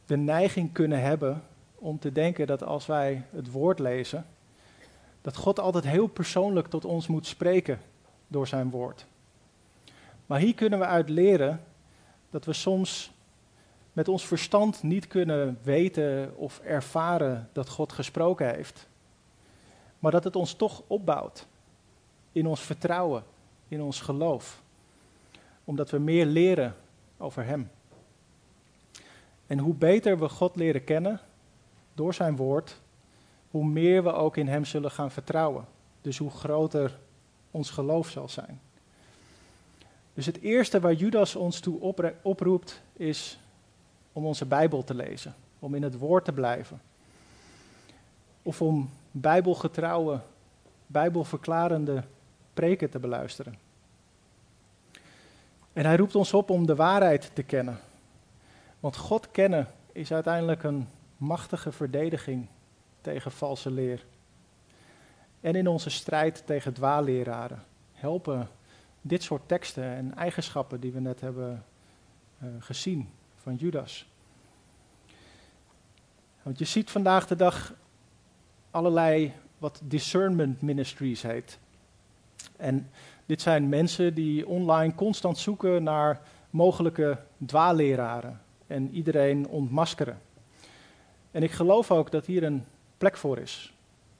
[0.05, 1.43] de neiging kunnen hebben
[1.75, 4.25] om te denken dat als wij het woord lezen,
[5.21, 7.79] dat God altijd heel persoonlijk tot ons moet spreken
[8.27, 9.05] door zijn woord.
[10.25, 11.63] Maar hier kunnen we uit leren
[12.29, 13.11] dat we soms
[13.93, 18.88] met ons verstand niet kunnen weten of ervaren dat God gesproken heeft.
[19.99, 21.47] Maar dat het ons toch opbouwt
[22.31, 23.23] in ons vertrouwen,
[23.67, 24.61] in ons geloof.
[25.63, 26.75] Omdat we meer leren
[27.17, 27.69] over Hem.
[29.47, 31.19] En hoe beter we God leren kennen
[31.93, 32.81] door Zijn woord,
[33.51, 35.65] hoe meer we ook in Hem zullen gaan vertrouwen.
[36.01, 36.97] Dus hoe groter
[37.55, 38.59] ons geloof zal zijn.
[40.13, 43.39] Dus het eerste waar Judas ons toe oproept is
[44.13, 46.81] om onze Bijbel te lezen, om in het woord te blijven.
[48.41, 50.19] Of om bijbelgetrouwe,
[50.87, 52.03] bijbelverklarende
[52.53, 53.55] preken te beluisteren.
[55.73, 57.79] En hij roept ons op om de waarheid te kennen.
[58.79, 60.87] Want God kennen is uiteindelijk een
[61.17, 62.47] machtige verdediging
[63.01, 64.05] tegen valse leer.
[65.45, 68.49] En in onze strijd tegen dwaalleraren helpen
[69.01, 71.65] dit soort teksten en eigenschappen die we net hebben
[72.43, 74.08] uh, gezien van Judas.
[76.41, 77.73] Want je ziet vandaag de dag
[78.71, 81.60] allerlei wat discernment ministries heet.
[82.58, 82.89] En
[83.25, 90.21] dit zijn mensen die online constant zoeken naar mogelijke dwaalleraren en iedereen ontmaskeren.
[91.31, 92.65] En ik geloof ook dat hier een
[92.97, 93.74] plek voor is.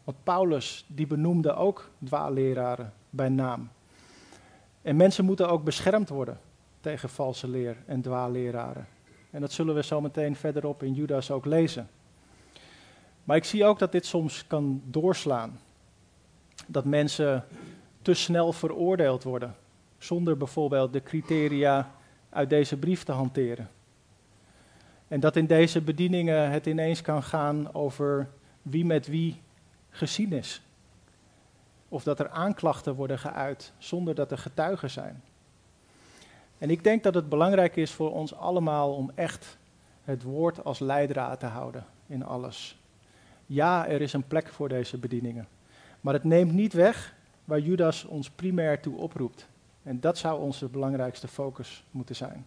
[0.06, 3.70] Want Paulus die benoemde ook dwaalleraren bij naam.
[4.82, 6.40] En mensen moeten ook beschermd worden
[6.82, 8.88] tegen valse leer en dwaalleraren.
[9.32, 11.90] En dat zullen we zo meteen verderop in Judas ook lezen.
[13.24, 15.60] Maar ik zie ook dat dit soms kan doorslaan.
[16.68, 17.46] Dat mensen
[18.02, 19.56] te snel veroordeeld worden,
[19.98, 21.92] zonder bijvoorbeeld de criteria
[22.30, 23.70] uit deze brief te hanteren.
[25.08, 28.30] En dat in deze bedieningen het ineens kan gaan over
[28.62, 29.42] wie met wie
[29.96, 30.62] gezien is.
[31.90, 35.24] Of dat er aanklachten worden geuit zonder dat er getuigen zijn.
[36.58, 39.58] En ik denk dat het belangrijk is voor ons allemaal om echt
[40.04, 42.80] het woord als leidraad te houden in alles.
[43.46, 45.48] Ja, er is een plek voor deze bedieningen.
[46.02, 49.48] Maar het neemt niet weg waar Judas ons primair toe oproept.
[49.84, 52.46] En dat zou onze belangrijkste focus moeten zijn.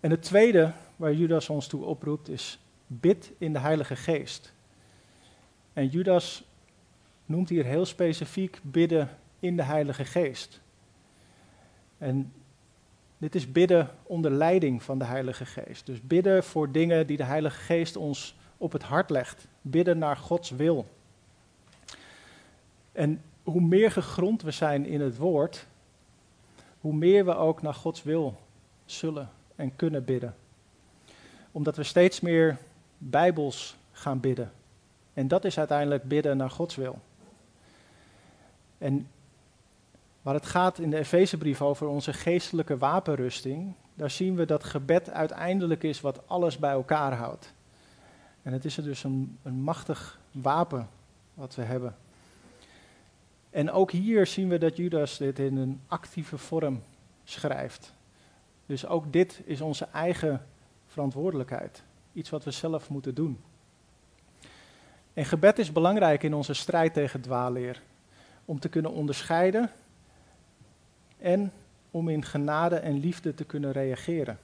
[0.00, 2.58] En het tweede waar Judas ons toe oproept is
[3.00, 4.52] bid in de Heilige Geest.
[5.72, 6.44] En Judas
[7.26, 10.60] noemt hier heel specifiek bidden in de Heilige Geest.
[11.98, 12.32] En
[13.18, 15.86] dit is bidden onder leiding van de Heilige Geest.
[15.86, 19.46] Dus bidden voor dingen die de Heilige Geest ons op het hart legt.
[19.60, 20.86] Bidden naar Gods wil.
[22.92, 25.66] En hoe meer gegrond we zijn in het woord,
[26.80, 28.40] hoe meer we ook naar Gods wil
[28.84, 30.34] zullen en kunnen bidden.
[31.52, 32.58] Omdat we steeds meer
[33.10, 34.52] bijbels gaan bidden.
[35.14, 36.98] En dat is uiteindelijk bidden naar Gods wil.
[38.78, 39.08] En
[40.22, 45.10] waar het gaat in de Efezebrief over onze geestelijke wapenrusting, daar zien we dat gebed
[45.10, 47.52] uiteindelijk is wat alles bij elkaar houdt.
[48.42, 50.88] En het is er dus een, een machtig wapen
[51.34, 51.96] wat we hebben.
[53.50, 56.82] En ook hier zien we dat Judas dit in een actieve vorm
[57.24, 57.94] schrijft.
[58.66, 60.46] Dus ook dit is onze eigen
[60.86, 61.82] verantwoordelijkheid.
[62.12, 63.40] Iets wat we zelf moeten doen.
[65.14, 67.82] En gebed is belangrijk in onze strijd tegen dwaalleer.
[68.44, 69.70] Om te kunnen onderscheiden
[71.18, 71.52] en
[71.90, 74.38] om in genade en liefde te kunnen reageren.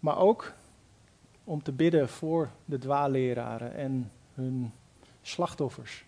[0.00, 0.52] Maar ook
[1.44, 4.72] om te bidden voor de dwaalleraren en hun
[5.22, 6.04] slachtoffers.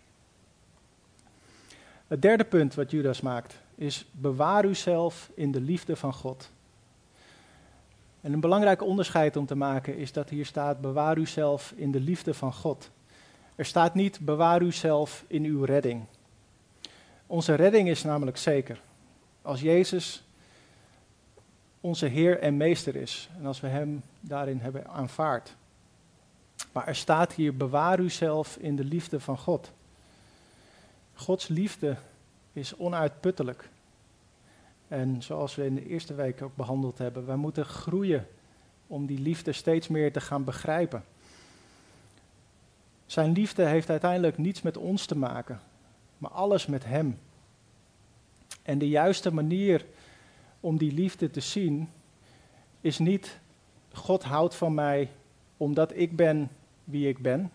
[2.07, 6.51] Het derde punt wat Judas maakt is bewaar uzelf in de liefde van God.
[8.22, 12.00] En een belangrijk onderscheid om te maken is dat hier staat bewaar uzelf in de
[12.00, 12.90] liefde van God.
[13.54, 16.04] Er staat niet bewaar uzelf in uw redding.
[17.26, 18.80] Onze redding is namelijk zeker.
[19.42, 20.24] Als Jezus
[21.80, 25.56] onze Heer en Meester is en als we Hem daarin hebben aanvaard.
[26.72, 29.72] Maar er staat hier bewaar uzelf in de liefde van God.
[31.14, 31.96] Gods liefde
[32.52, 33.68] is onuitputtelijk.
[34.92, 38.26] En zoals we in de eerste week ook behandeld hebben, wij moeten groeien
[38.87, 41.05] om die liefde steeds meer te gaan begrijpen.
[43.07, 45.61] Zijn liefde heeft uiteindelijk niets met ons te maken,
[46.18, 47.18] maar alles met Hem.
[48.62, 49.87] En de juiste manier
[50.61, 51.88] om die liefde te zien
[52.81, 53.38] is niet
[53.92, 55.11] God houdt van mij
[55.57, 56.50] omdat ik ben
[56.85, 57.50] wie ik ben,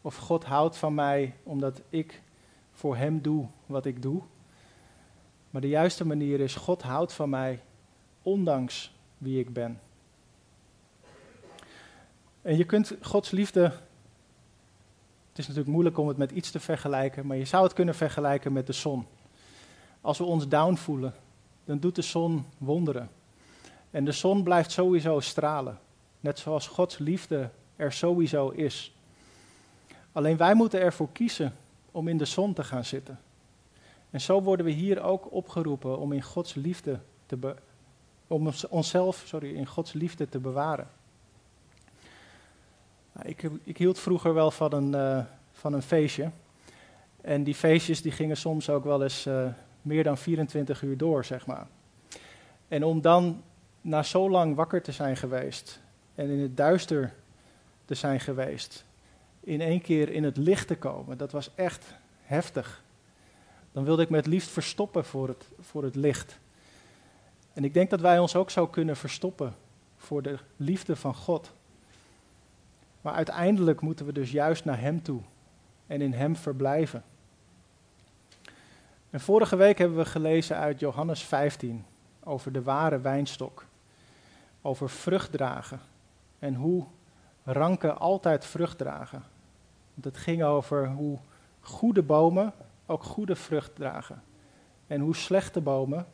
[0.00, 2.22] of God houdt van mij omdat ik
[2.72, 4.22] voor Hem doe wat ik doe.
[5.52, 7.62] Maar de juiste manier is God houdt van mij
[8.22, 9.80] ondanks wie ik ben.
[12.42, 13.62] En je kunt Gods liefde.
[15.28, 17.94] Het is natuurlijk moeilijk om het met iets te vergelijken, maar je zou het kunnen
[17.94, 19.06] vergelijken met de zon.
[20.00, 21.14] Als we ons down voelen,
[21.64, 23.10] dan doet de zon wonderen.
[23.90, 25.78] En de zon blijft sowieso stralen.
[26.20, 28.94] Net zoals Gods liefde er sowieso is.
[30.12, 31.56] Alleen wij moeten ervoor kiezen
[31.90, 33.18] om in de zon te gaan zitten.
[34.12, 37.54] En zo worden we hier ook opgeroepen om in Gods liefde te
[38.26, 40.88] om onszelf sorry, in Gods liefde te bewaren.
[43.12, 46.30] Nou, ik, ik, hield vroeger wel van een, uh, van een feestje.
[47.20, 49.46] En die feestjes die gingen soms ook wel eens uh,
[49.82, 51.66] meer dan 24 uur door, zeg maar.
[52.68, 53.42] En om dan
[53.80, 55.80] na zo lang wakker te zijn geweest
[56.14, 57.14] en in het duister
[57.84, 58.84] te zijn geweest,
[59.40, 62.82] in één keer in het licht te komen, dat was echt heftig.
[63.72, 66.38] Dan wilde ik me het liefst verstoppen voor het, voor het licht.
[67.52, 69.54] En ik denk dat wij ons ook zo kunnen verstoppen
[69.96, 71.52] voor de liefde van God.
[73.00, 75.20] Maar uiteindelijk moeten we dus juist naar Hem toe
[75.86, 77.04] en in Hem verblijven.
[79.10, 81.84] En vorige week hebben we gelezen uit Johannes 15
[82.24, 83.66] over de ware wijnstok,
[84.62, 85.80] over vrucht dragen
[86.38, 86.84] en hoe
[87.44, 89.22] ranken altijd vrucht dragen.
[90.00, 91.18] Het ging over hoe
[91.60, 92.52] goede bomen
[92.86, 94.22] ook goede vrucht dragen
[94.86, 96.06] en hoe slechte bomen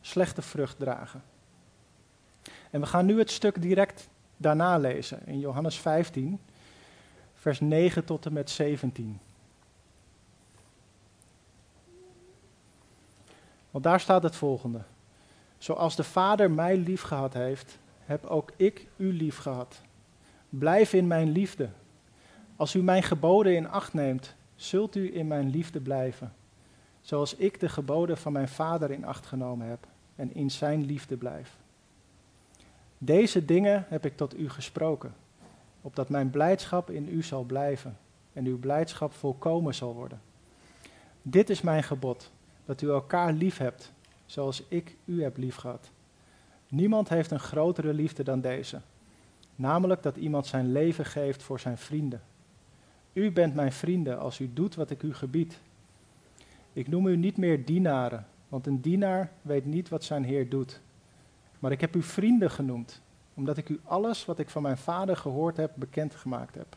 [0.00, 1.22] slechte vrucht dragen.
[2.70, 6.40] En we gaan nu het stuk direct daarna lezen in Johannes 15,
[7.34, 9.20] vers 9 tot en met 17.
[13.70, 14.82] Want daar staat het volgende.
[15.58, 19.80] Zoals de Vader mij lief gehad heeft, heb ook ik u lief gehad.
[20.48, 21.68] Blijf in mijn liefde.
[22.56, 26.32] Als u mijn geboden in acht neemt, zult u in mijn liefde blijven.
[27.00, 31.16] Zoals ik de geboden van mijn Vader in acht genomen heb en in zijn liefde
[31.16, 31.56] blijf.
[32.98, 35.14] Deze dingen heb ik tot u gesproken,
[35.80, 37.98] opdat mijn blijdschap in u zal blijven
[38.32, 40.20] en uw blijdschap volkomen zal worden.
[41.22, 42.30] Dit is mijn gebod
[42.64, 43.92] dat u elkaar lief hebt,
[44.26, 45.90] zoals ik u heb lief gehad.
[46.68, 48.80] Niemand heeft een grotere liefde dan deze,
[49.54, 52.22] namelijk dat iemand zijn leven geeft voor zijn vrienden.
[53.18, 55.60] U bent mijn vrienden als u doet wat ik u gebied.
[56.72, 60.80] Ik noem u niet meer dienaren, want een dienaar weet niet wat zijn heer doet.
[61.58, 63.02] Maar ik heb u vrienden genoemd,
[63.34, 66.76] omdat ik u alles wat ik van mijn vader gehoord heb bekendgemaakt heb.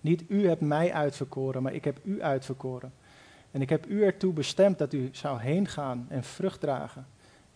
[0.00, 2.92] Niet u hebt mij uitverkoren, maar ik heb u uitverkoren
[3.50, 7.06] en ik heb u ertoe bestemd dat u zou heen gaan en vrucht dragen.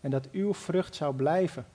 [0.01, 1.67] En dat uw vrucht zou blijven.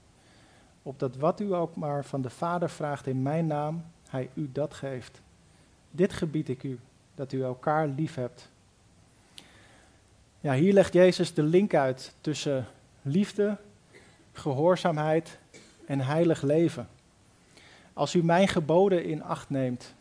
[0.82, 4.74] Opdat wat u ook maar van de Vader vraagt in mijn naam, hij u dat
[4.74, 5.24] geeft.
[5.96, 6.80] Dit gebied ik u,
[7.16, 8.50] dat u elkaar lief hebt.
[10.39, 12.68] Ja, hier legt Jezus de link uit tussen
[13.02, 13.58] liefde,
[14.32, 15.38] gehoorzaamheid
[15.86, 16.88] en heilig leven.
[17.93, 19.93] Als u mijn geboden in acht neemt,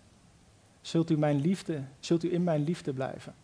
[0.81, 3.35] zult u, mijn liefde, zult u in mijn liefde blijven.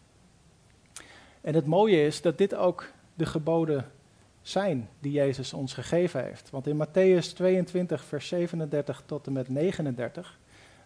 [1.41, 3.91] En het mooie is dat dit ook de geboden
[4.43, 6.51] zijn die Jezus ons gegeven heeft.
[6.51, 10.39] Want in Matthäus 22, vers 37 tot en met 39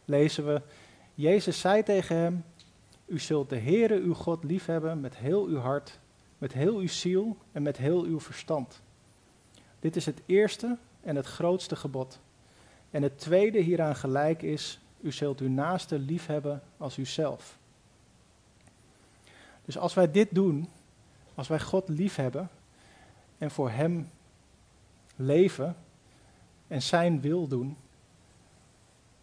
[0.04, 0.62] lezen we:
[1.14, 2.44] Jezus zei tegen hem:
[3.06, 5.98] U zult de Heere uw God liefhebben met heel uw hart,
[6.38, 8.82] met heel uw ziel en met heel uw verstand.
[9.80, 12.20] Dit is het eerste en het grootste gebod.
[12.90, 17.58] En het tweede hieraan gelijk is: U zult uw naaste liefhebben als uzelf.
[19.64, 20.68] Dus als wij dit doen,
[21.34, 22.50] als wij God liefhebben
[23.38, 24.10] en voor Hem
[25.16, 25.76] leven
[26.68, 27.76] en Zijn wil doen,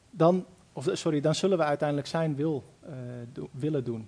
[0.09, 2.63] dan, of, sorry, dan zullen we uiteindelijk Zijn wil
[3.33, 4.07] do, willen doen.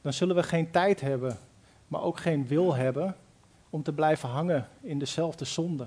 [0.00, 1.38] Dan zullen we geen tijd hebben,
[1.88, 3.16] maar ook geen wil hebben
[3.70, 5.86] om te blijven hangen in dezelfde zonde.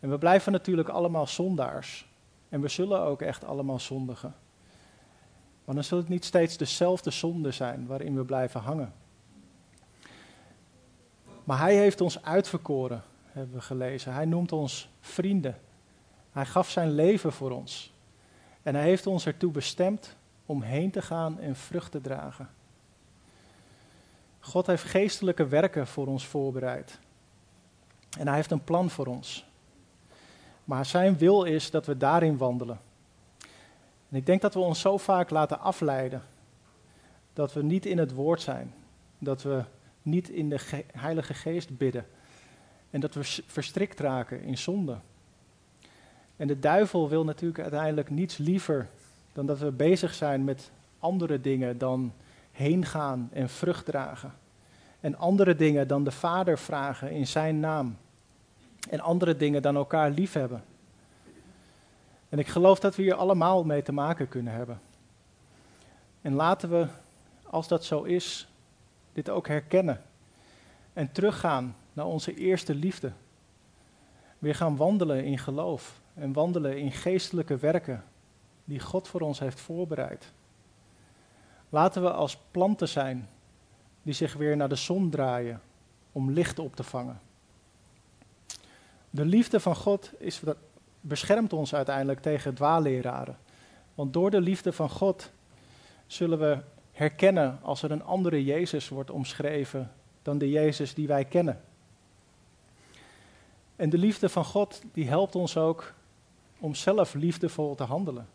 [0.00, 2.08] En we blijven natuurlijk allemaal zondaars.
[2.48, 4.34] En we zullen ook echt allemaal zondigen.
[5.64, 8.92] Maar dan zullen het niet steeds dezelfde zonde zijn waarin we blijven hangen.
[11.44, 14.12] Maar hij heeft ons uitverkoren, hebben we gelezen.
[14.12, 15.58] Hij noemt ons vrienden.
[16.32, 17.92] Hij gaf zijn leven voor ons.
[18.62, 22.48] En hij heeft ons ertoe bestemd om heen te gaan en vrucht te dragen.
[24.40, 26.98] God heeft geestelijke werken voor ons voorbereid.
[28.18, 29.44] En hij heeft een plan voor ons.
[30.64, 32.80] Maar zijn wil is dat we daarin wandelen.
[34.08, 36.22] En ik denk dat we ons zo vaak laten afleiden.
[37.32, 38.74] Dat we niet in het woord zijn.
[39.18, 39.64] Dat we
[40.02, 42.06] niet in de Heilige Geest bidden.
[42.90, 44.98] En dat we verstrikt raken in zonde.
[46.40, 48.88] En de duivel wil natuurlijk uiteindelijk niets liever
[49.32, 52.12] dan dat we bezig zijn met andere dingen dan
[52.52, 54.32] heen gaan en vrucht dragen.
[55.00, 57.96] En andere dingen dan de Vader vragen in zijn naam.
[58.90, 60.64] En andere dingen dan elkaar liefhebben.
[62.28, 64.80] En ik geloof dat we hier allemaal mee te maken kunnen hebben.
[66.22, 66.86] En laten we,
[67.42, 68.48] als dat zo is,
[69.12, 70.02] dit ook herkennen.
[70.92, 73.12] En teruggaan naar onze eerste liefde.
[74.38, 78.04] Weer gaan wandelen in geloof en wandelen in geestelijke werken
[78.64, 80.32] die God voor ons heeft voorbereid.
[81.68, 83.28] Laten we als planten zijn
[84.02, 85.60] die zich weer naar de zon draaien
[86.12, 87.20] om licht op te vangen.
[89.10, 90.42] De liefde van God is,
[91.00, 93.38] beschermt ons uiteindelijk tegen dwaalleraren.
[93.94, 95.30] Want door de liefde van God
[96.06, 96.58] zullen we
[96.92, 99.92] herkennen als er een andere Jezus wordt omschreven
[100.22, 101.60] dan de Jezus die wij kennen.
[103.76, 105.94] En de liefde van God die helpt ons ook
[106.60, 108.28] om zelf liefdevol te handelen.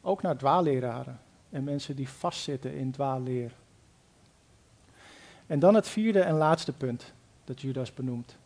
[0.00, 1.20] Ook naar dwaalleraren
[1.50, 3.52] en mensen die vastzitten in dwaalleer.
[5.46, 7.12] En dan het vierde en laatste punt
[7.44, 8.36] dat Judas benoemt.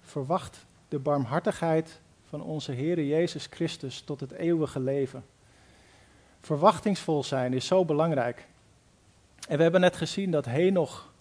[0.00, 5.24] Verwacht de barmhartigheid van onze Heer Jezus Christus tot het eeuwige leven.
[6.40, 8.46] Verwachtingsvol zijn is zo belangrijk.
[9.48, 11.12] En we hebben net gezien dat Henoch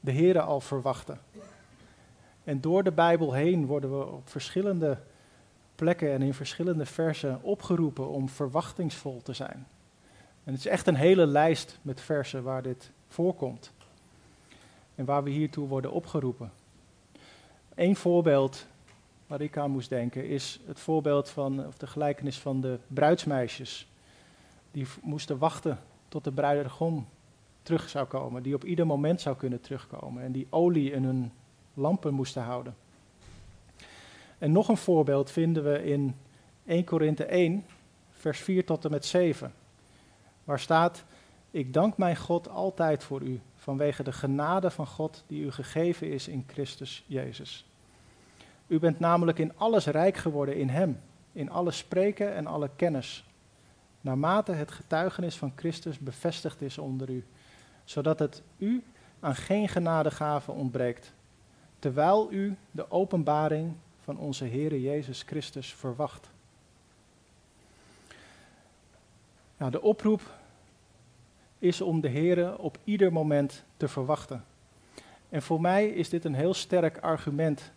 [0.00, 1.16] de Heer al verwachtte.
[2.44, 4.98] En door de Bijbel heen worden we op verschillende
[5.80, 9.66] plekken en in verschillende versen opgeroepen om verwachtingsvol te zijn.
[10.44, 13.72] En het is echt een hele lijst met versen waar dit voorkomt.
[14.94, 16.52] En waar we hiertoe worden opgeroepen.
[17.74, 18.66] Eén voorbeeld
[19.26, 23.88] waar ik aan moest denken is het voorbeeld van, of de gelijkenis van de bruidsmeisjes.
[24.70, 25.78] Die moesten wachten
[26.08, 27.08] tot de bruidegom
[27.62, 31.32] terug zou komen, die op ieder moment zou kunnen terugkomen en die olie in hun
[31.74, 32.74] lampen moesten houden.
[34.40, 36.16] En nog een voorbeeld vinden we in
[36.66, 37.64] 1 Korinthe 1,
[38.10, 39.54] vers 4 tot en met 7,
[40.44, 41.04] waar staat,
[41.50, 46.10] ik dank mijn God altijd voor u, vanwege de genade van God die u gegeven
[46.10, 47.66] is in Christus Jezus.
[48.66, 51.00] U bent namelijk in alles rijk geworden in Hem,
[51.32, 53.24] in alle spreken en alle kennis,
[54.00, 57.24] naarmate het getuigenis van Christus bevestigd is onder u,
[57.84, 58.84] zodat het u
[59.20, 61.12] aan geen genadegave ontbreekt,
[61.78, 63.74] terwijl u de openbaring
[64.10, 66.30] van onze Heere Jezus Christus verwacht.
[69.56, 70.20] De oproep
[71.58, 74.44] is om de Heere op ieder moment te verwachten.
[75.28, 77.72] En voor mij is dit een heel sterk argument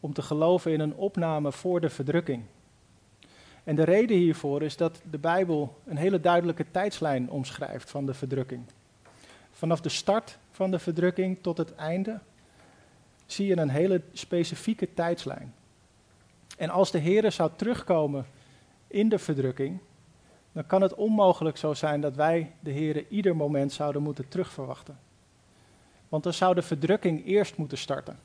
[0.00, 2.42] om te geloven in een opname voor de verdrukking.
[3.64, 8.14] En de reden hiervoor is dat de Bijbel een hele duidelijke tijdslijn omschrijft van de
[8.14, 8.62] verdrukking.
[9.50, 12.20] Vanaf de start van de verdrukking tot het einde
[13.30, 15.54] zie je een hele specifieke tijdslijn.
[16.56, 18.26] En als de Heer zou terugkomen
[18.86, 19.78] in de verdrukking,
[20.52, 24.98] dan kan het onmogelijk zo zijn dat wij de Heer ieder moment zouden moeten terugverwachten.
[26.08, 28.18] Want dan zou de verdrukking eerst moeten starten.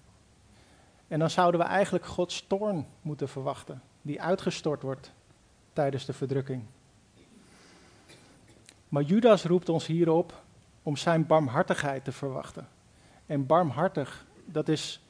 [1.08, 5.12] En dan zouden we eigenlijk Gods toorn moeten verwachten, die uitgestort wordt
[5.74, 6.64] tijdens de verdrukking.
[8.90, 10.44] Maar Judas roept ons hierop
[10.84, 12.68] om zijn barmhartigheid te verwachten.
[13.26, 15.02] En barmhartig, dat is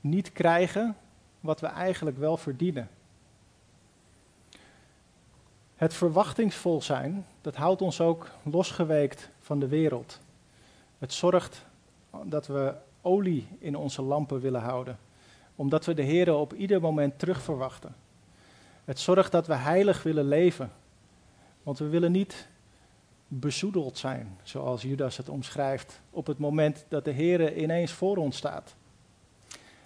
[0.00, 0.96] niet krijgen
[1.40, 2.88] wat we eigenlijk wel verdienen.
[5.76, 10.20] Het verwachtingsvol zijn, dat houdt ons ook losgeweekt van de wereld.
[10.98, 11.64] Het zorgt
[12.24, 14.98] dat we olie in onze lampen willen houden,
[15.56, 17.94] omdat we de Heer op ieder moment terug verwachten.
[18.84, 20.72] Het zorgt dat we heilig willen leven,
[21.62, 22.48] want we willen niet
[23.32, 28.36] bezoedeld zijn, zoals Judas het omschrijft, op het moment dat de Heer ineens voor ons
[28.36, 28.74] staat.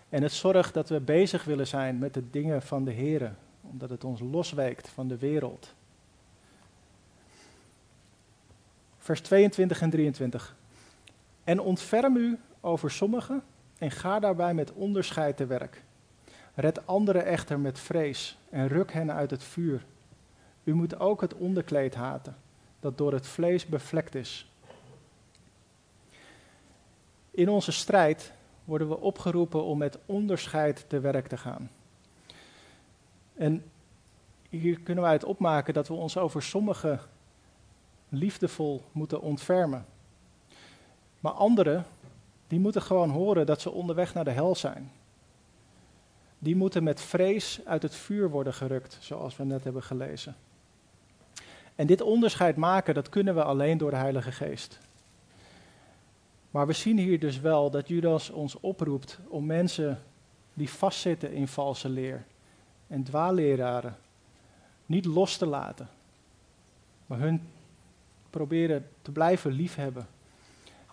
[0.08, 3.90] En het zorgt dat we bezig willen zijn met de dingen van de Heer, omdat
[3.90, 5.74] het ons losweekt van de wereld.
[8.98, 10.56] Vers 22 en 23.
[11.44, 13.42] En ontferm u over sommigen
[13.78, 15.82] en ga daarbij met onderscheid te werk.
[16.54, 19.84] Red anderen echter met vrees en ruk hen uit het vuur.
[20.64, 22.36] U moet ook het onderkleed haten,
[22.84, 24.50] dat door het vlees bevlekt is.
[27.30, 28.32] In onze strijd
[28.64, 31.70] worden we opgeroepen om met onderscheid te werk te gaan.
[33.34, 33.64] En
[34.48, 36.98] hier kunnen wij het opmaken dat we ons over sommige
[38.08, 39.86] liefdevol moeten ontfermen.
[41.20, 41.86] Maar anderen,
[42.46, 44.92] die moeten gewoon horen dat ze onderweg naar de hel zijn.
[46.38, 50.36] Die moeten met vrees uit het vuur worden gerukt, zoals we net hebben gelezen.
[51.74, 54.78] En dit onderscheid maken, dat kunnen we alleen door de Heilige Geest.
[56.50, 60.02] Maar we zien hier dus wel dat Judas ons oproept om mensen
[60.54, 62.24] die vastzitten in valse leer
[62.86, 63.96] en dwaalleraren
[64.86, 65.88] niet los te laten,
[67.06, 67.48] maar hun
[68.30, 70.06] proberen te blijven liefhebben.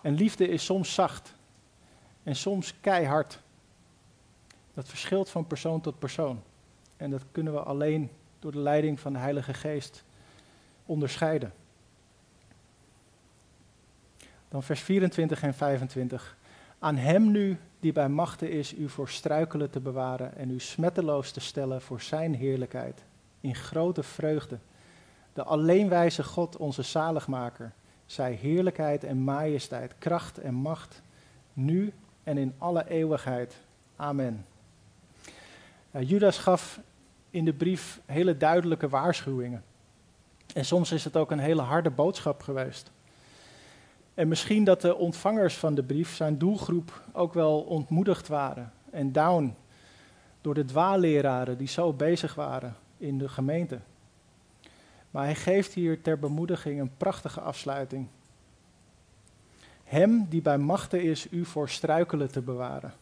[0.02, 1.34] En liefde is soms zacht
[2.22, 3.38] en soms keihard.
[4.74, 6.42] Dat verschilt van persoon tot persoon.
[6.96, 10.04] En dat kunnen we alleen door de leiding van de Heilige Geest
[10.92, 11.52] onderscheiden.
[14.48, 16.36] Dan vers 24 en 25.
[16.78, 21.30] Aan hem nu die bij machten is u voor struikelen te bewaren en u smetteloos
[21.30, 23.02] te stellen voor zijn heerlijkheid,
[23.40, 24.58] in grote vreugde.
[25.32, 27.72] De alleenwijze God, onze zaligmaker,
[28.06, 31.02] zij heerlijkheid en majesteit, kracht en macht,
[31.52, 31.92] nu
[32.24, 33.56] en in alle eeuwigheid.
[33.96, 34.46] Amen.
[36.00, 36.80] Judas gaf
[37.30, 39.64] in de brief hele duidelijke waarschuwingen.
[40.54, 42.90] En soms is het ook een hele harde boodschap geweest.
[44.14, 49.12] En misschien dat de ontvangers van de brief, zijn doelgroep, ook wel ontmoedigd waren en
[49.12, 49.56] down
[50.40, 53.78] door de dwaalleraren die zo bezig waren in de gemeente.
[55.10, 58.08] Maar hij geeft hier ter bemoediging een prachtige afsluiting.
[59.84, 62.92] Hem die bij machten is u voor struikelen te bewaren.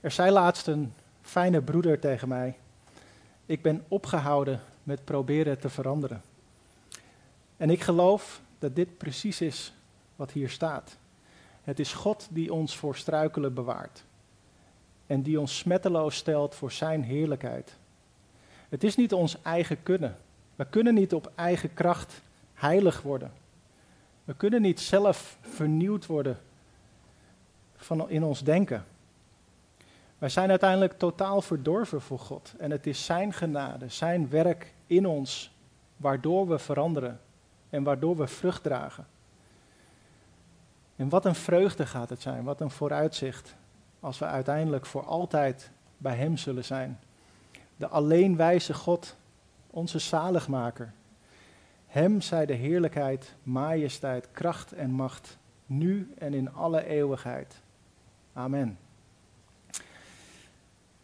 [0.00, 2.56] Er zei laatst een fijne broeder tegen mij.
[3.46, 6.22] Ik ben opgehouden met proberen te veranderen.
[7.56, 9.72] En ik geloof dat dit precies is
[10.16, 10.96] wat hier staat.
[11.62, 14.04] Het is God die ons voor struikelen bewaart.
[15.06, 17.76] En die ons smetteloos stelt voor zijn heerlijkheid.
[18.68, 20.16] Het is niet ons eigen kunnen.
[20.56, 22.20] We kunnen niet op eigen kracht
[22.54, 23.32] heilig worden.
[24.24, 26.40] We kunnen niet zelf vernieuwd worden
[27.76, 28.84] van in ons denken.
[30.22, 32.54] Wij zijn uiteindelijk totaal verdorven voor God.
[32.58, 35.56] En het is Zijn genade, Zijn werk in ons,
[35.96, 37.20] waardoor we veranderen
[37.70, 39.06] en waardoor we vrucht dragen.
[40.96, 43.56] En wat een vreugde gaat het zijn, wat een vooruitzicht,
[44.00, 47.00] als we uiteindelijk voor altijd bij Hem zullen zijn.
[47.76, 49.16] De alleenwijze God,
[49.70, 50.92] onze zaligmaker.
[51.86, 57.60] Hem zij de heerlijkheid, majesteit, kracht en macht, nu en in alle eeuwigheid.
[58.32, 58.78] Amen.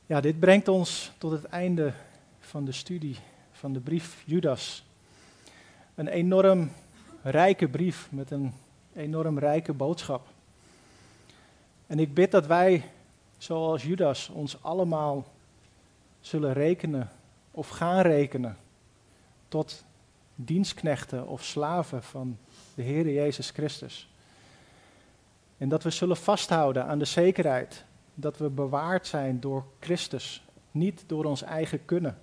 [0.09, 1.93] Ja, dit brengt ons tot het einde
[2.41, 3.17] van de studie
[3.53, 4.85] van de brief Judas.
[5.95, 6.71] Een enorm
[7.23, 8.53] rijke brief met een
[8.95, 10.27] enorm rijke boodschap.
[11.87, 12.91] En ik bid dat wij,
[13.39, 15.25] zoals Judas, ons allemaal
[16.21, 17.11] zullen rekenen
[17.51, 18.57] of gaan rekenen
[19.49, 19.85] tot
[20.35, 22.39] dienstknechten of slaven van
[22.75, 24.09] de Heer Jezus Christus.
[25.59, 27.87] En dat we zullen vasthouden aan de zekerheid
[28.21, 32.19] dat we bewaard zijn door Christus, niet door ons eigen kunnen.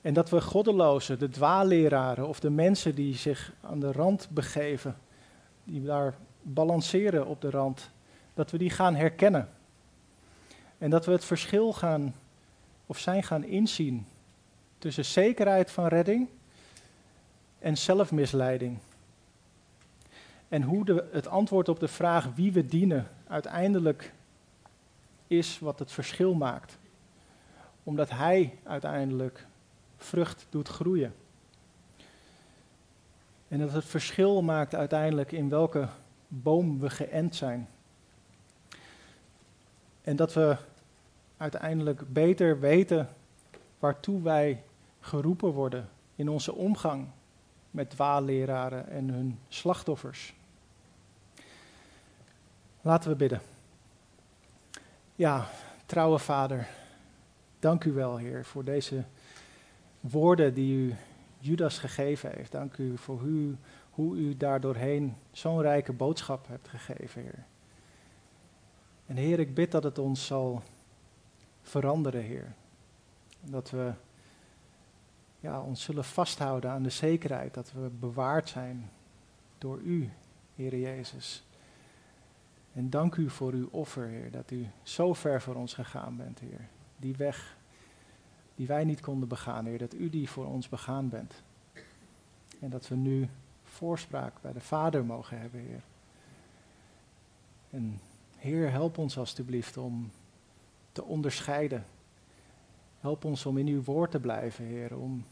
[0.00, 4.96] En dat we goddelozen, de dwaalleraren of de mensen die zich aan de rand begeven,
[5.64, 7.90] die daar balanceren op de rand,
[8.34, 9.48] dat we die gaan herkennen.
[10.78, 12.14] En dat we het verschil gaan
[12.86, 14.06] of zijn gaan inzien
[14.78, 16.28] tussen zekerheid van redding
[17.58, 18.78] en zelfmisleiding.
[20.48, 24.12] En hoe de, het antwoord op de vraag wie we dienen uiteindelijk
[25.26, 26.78] is wat het verschil maakt.
[27.82, 29.46] Omdat Hij uiteindelijk
[29.96, 31.14] vrucht doet groeien.
[33.48, 35.88] En dat het verschil maakt uiteindelijk in welke
[36.28, 37.68] boom we geënt zijn.
[40.02, 40.56] En dat we
[41.36, 43.08] uiteindelijk beter weten
[43.78, 44.62] waartoe wij
[45.00, 47.08] geroepen worden in onze omgang
[47.76, 50.34] met dwaalleraren en hun slachtoffers.
[52.80, 53.40] Laten we bidden.
[55.14, 55.48] Ja,
[55.86, 56.68] trouwe Vader,
[57.58, 59.04] dank u wel, Heer, voor deze
[60.00, 60.94] woorden die u
[61.38, 62.52] Judas gegeven heeft.
[62.52, 63.20] Dank u voor
[63.90, 67.44] hoe u daardoorheen zo'n rijke boodschap hebt gegeven, Heer.
[69.06, 70.62] En Heer, ik bid dat het ons zal
[71.62, 72.54] veranderen, Heer.
[73.40, 73.92] Dat we
[75.40, 78.90] ja, ons zullen vasthouden aan de zekerheid dat we bewaard zijn
[79.58, 80.10] door U,
[80.54, 81.44] Heer Jezus.
[82.72, 86.38] En dank u voor uw offer, Heer, dat u zo ver voor ons gegaan bent,
[86.38, 86.68] Heer.
[86.96, 87.56] Die weg
[88.54, 91.42] die wij niet konden begaan, Heer, dat u die voor ons begaan bent.
[92.60, 93.28] En dat we nu
[93.62, 95.82] voorspraak bij de Vader mogen hebben, Heer.
[97.70, 98.00] En
[98.36, 100.10] Heer, help ons alstublieft om
[100.92, 101.84] te onderscheiden.
[103.06, 104.96] Help ons om in uw woord te blijven, Heer.
[104.96, 105.24] Om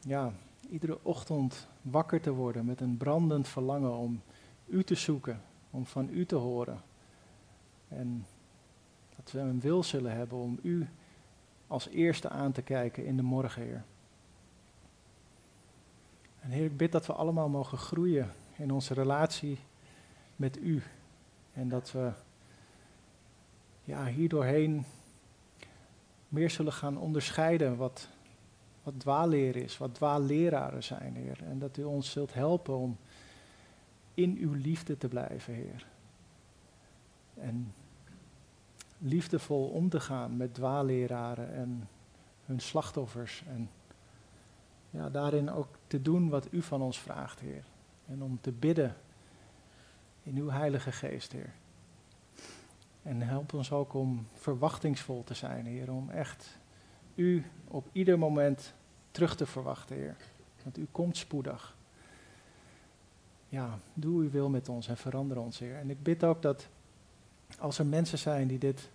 [0.00, 0.32] ja,
[0.68, 4.22] iedere ochtend wakker te worden met een brandend verlangen om
[4.66, 6.80] u te zoeken, om van u te horen.
[7.88, 8.26] En
[9.16, 10.88] dat we een wil zullen hebben om u
[11.66, 13.84] als eerste aan te kijken in de morgen, Heer.
[16.40, 19.58] En Heer, ik bid dat we allemaal mogen groeien in onze relatie
[20.36, 20.82] met U.
[21.52, 22.12] En dat we
[23.84, 24.84] ja, hierdoorheen
[26.36, 28.08] meer zullen gaan onderscheiden wat,
[28.82, 31.38] wat dwaalleer is, wat dwaalleraren zijn, Heer.
[31.44, 32.96] En dat U ons zult helpen om
[34.14, 35.86] in Uw liefde te blijven, Heer.
[37.34, 37.74] En
[38.98, 41.88] liefdevol om te gaan met dwaalleraren en
[42.44, 43.42] hun slachtoffers.
[43.48, 43.70] En
[44.90, 47.64] ja, daarin ook te doen wat u van ons vraagt, Heer.
[48.06, 48.96] En om te bidden
[50.22, 51.52] in uw Heilige Geest, Heer.
[53.06, 55.92] En help ons ook om verwachtingsvol te zijn, Heer.
[55.92, 56.58] Om echt
[57.14, 58.74] u op ieder moment
[59.10, 60.16] terug te verwachten, Heer.
[60.62, 61.76] Want u komt spoedig.
[63.48, 65.76] Ja, doe uw wil met ons en verander ons, Heer.
[65.76, 66.68] En ik bid ook dat
[67.58, 68.90] als er mensen zijn die dit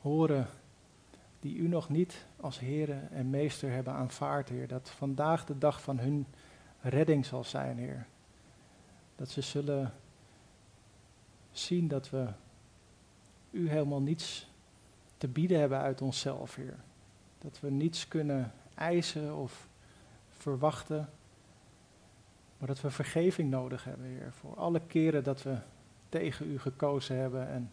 [0.00, 0.46] horen,
[1.40, 5.82] die u nog niet als Heer en Meester hebben aanvaard, Heer, dat vandaag de dag
[5.82, 6.26] van hun
[6.80, 8.06] redding zal zijn, Heer.
[9.16, 9.94] Dat ze zullen
[11.50, 12.28] zien dat we
[13.52, 14.50] u helemaal niets
[15.18, 16.76] te bieden hebben uit onszelf, Heer.
[17.38, 19.68] Dat we niets kunnen eisen of
[20.30, 21.08] verwachten,
[22.58, 25.56] maar dat we vergeving nodig hebben, Heer, voor alle keren dat we
[26.08, 27.70] tegen u gekozen hebben en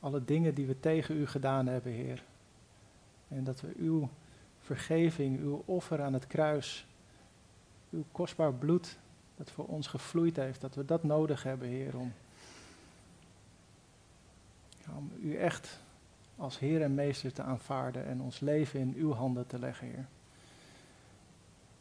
[0.00, 2.22] alle dingen die we tegen u gedaan hebben, Heer.
[3.28, 4.08] En dat we uw
[4.60, 6.86] vergeving, uw offer aan het kruis,
[7.90, 8.98] uw kostbaar bloed
[9.36, 12.12] dat voor ons gevloeid heeft, dat we dat nodig hebben, Heer, om,
[14.96, 15.80] om u echt
[16.36, 20.06] als Heer en Meester te aanvaarden en ons leven in uw handen te leggen, Heer.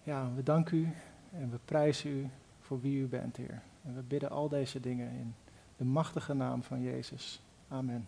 [0.03, 0.91] Ja, we danken u
[1.31, 2.29] en we prijzen u
[2.61, 3.61] voor wie u bent, Heer.
[3.85, 5.35] En we bidden al deze dingen in
[5.77, 7.41] de machtige naam van Jezus.
[7.67, 8.07] Amen.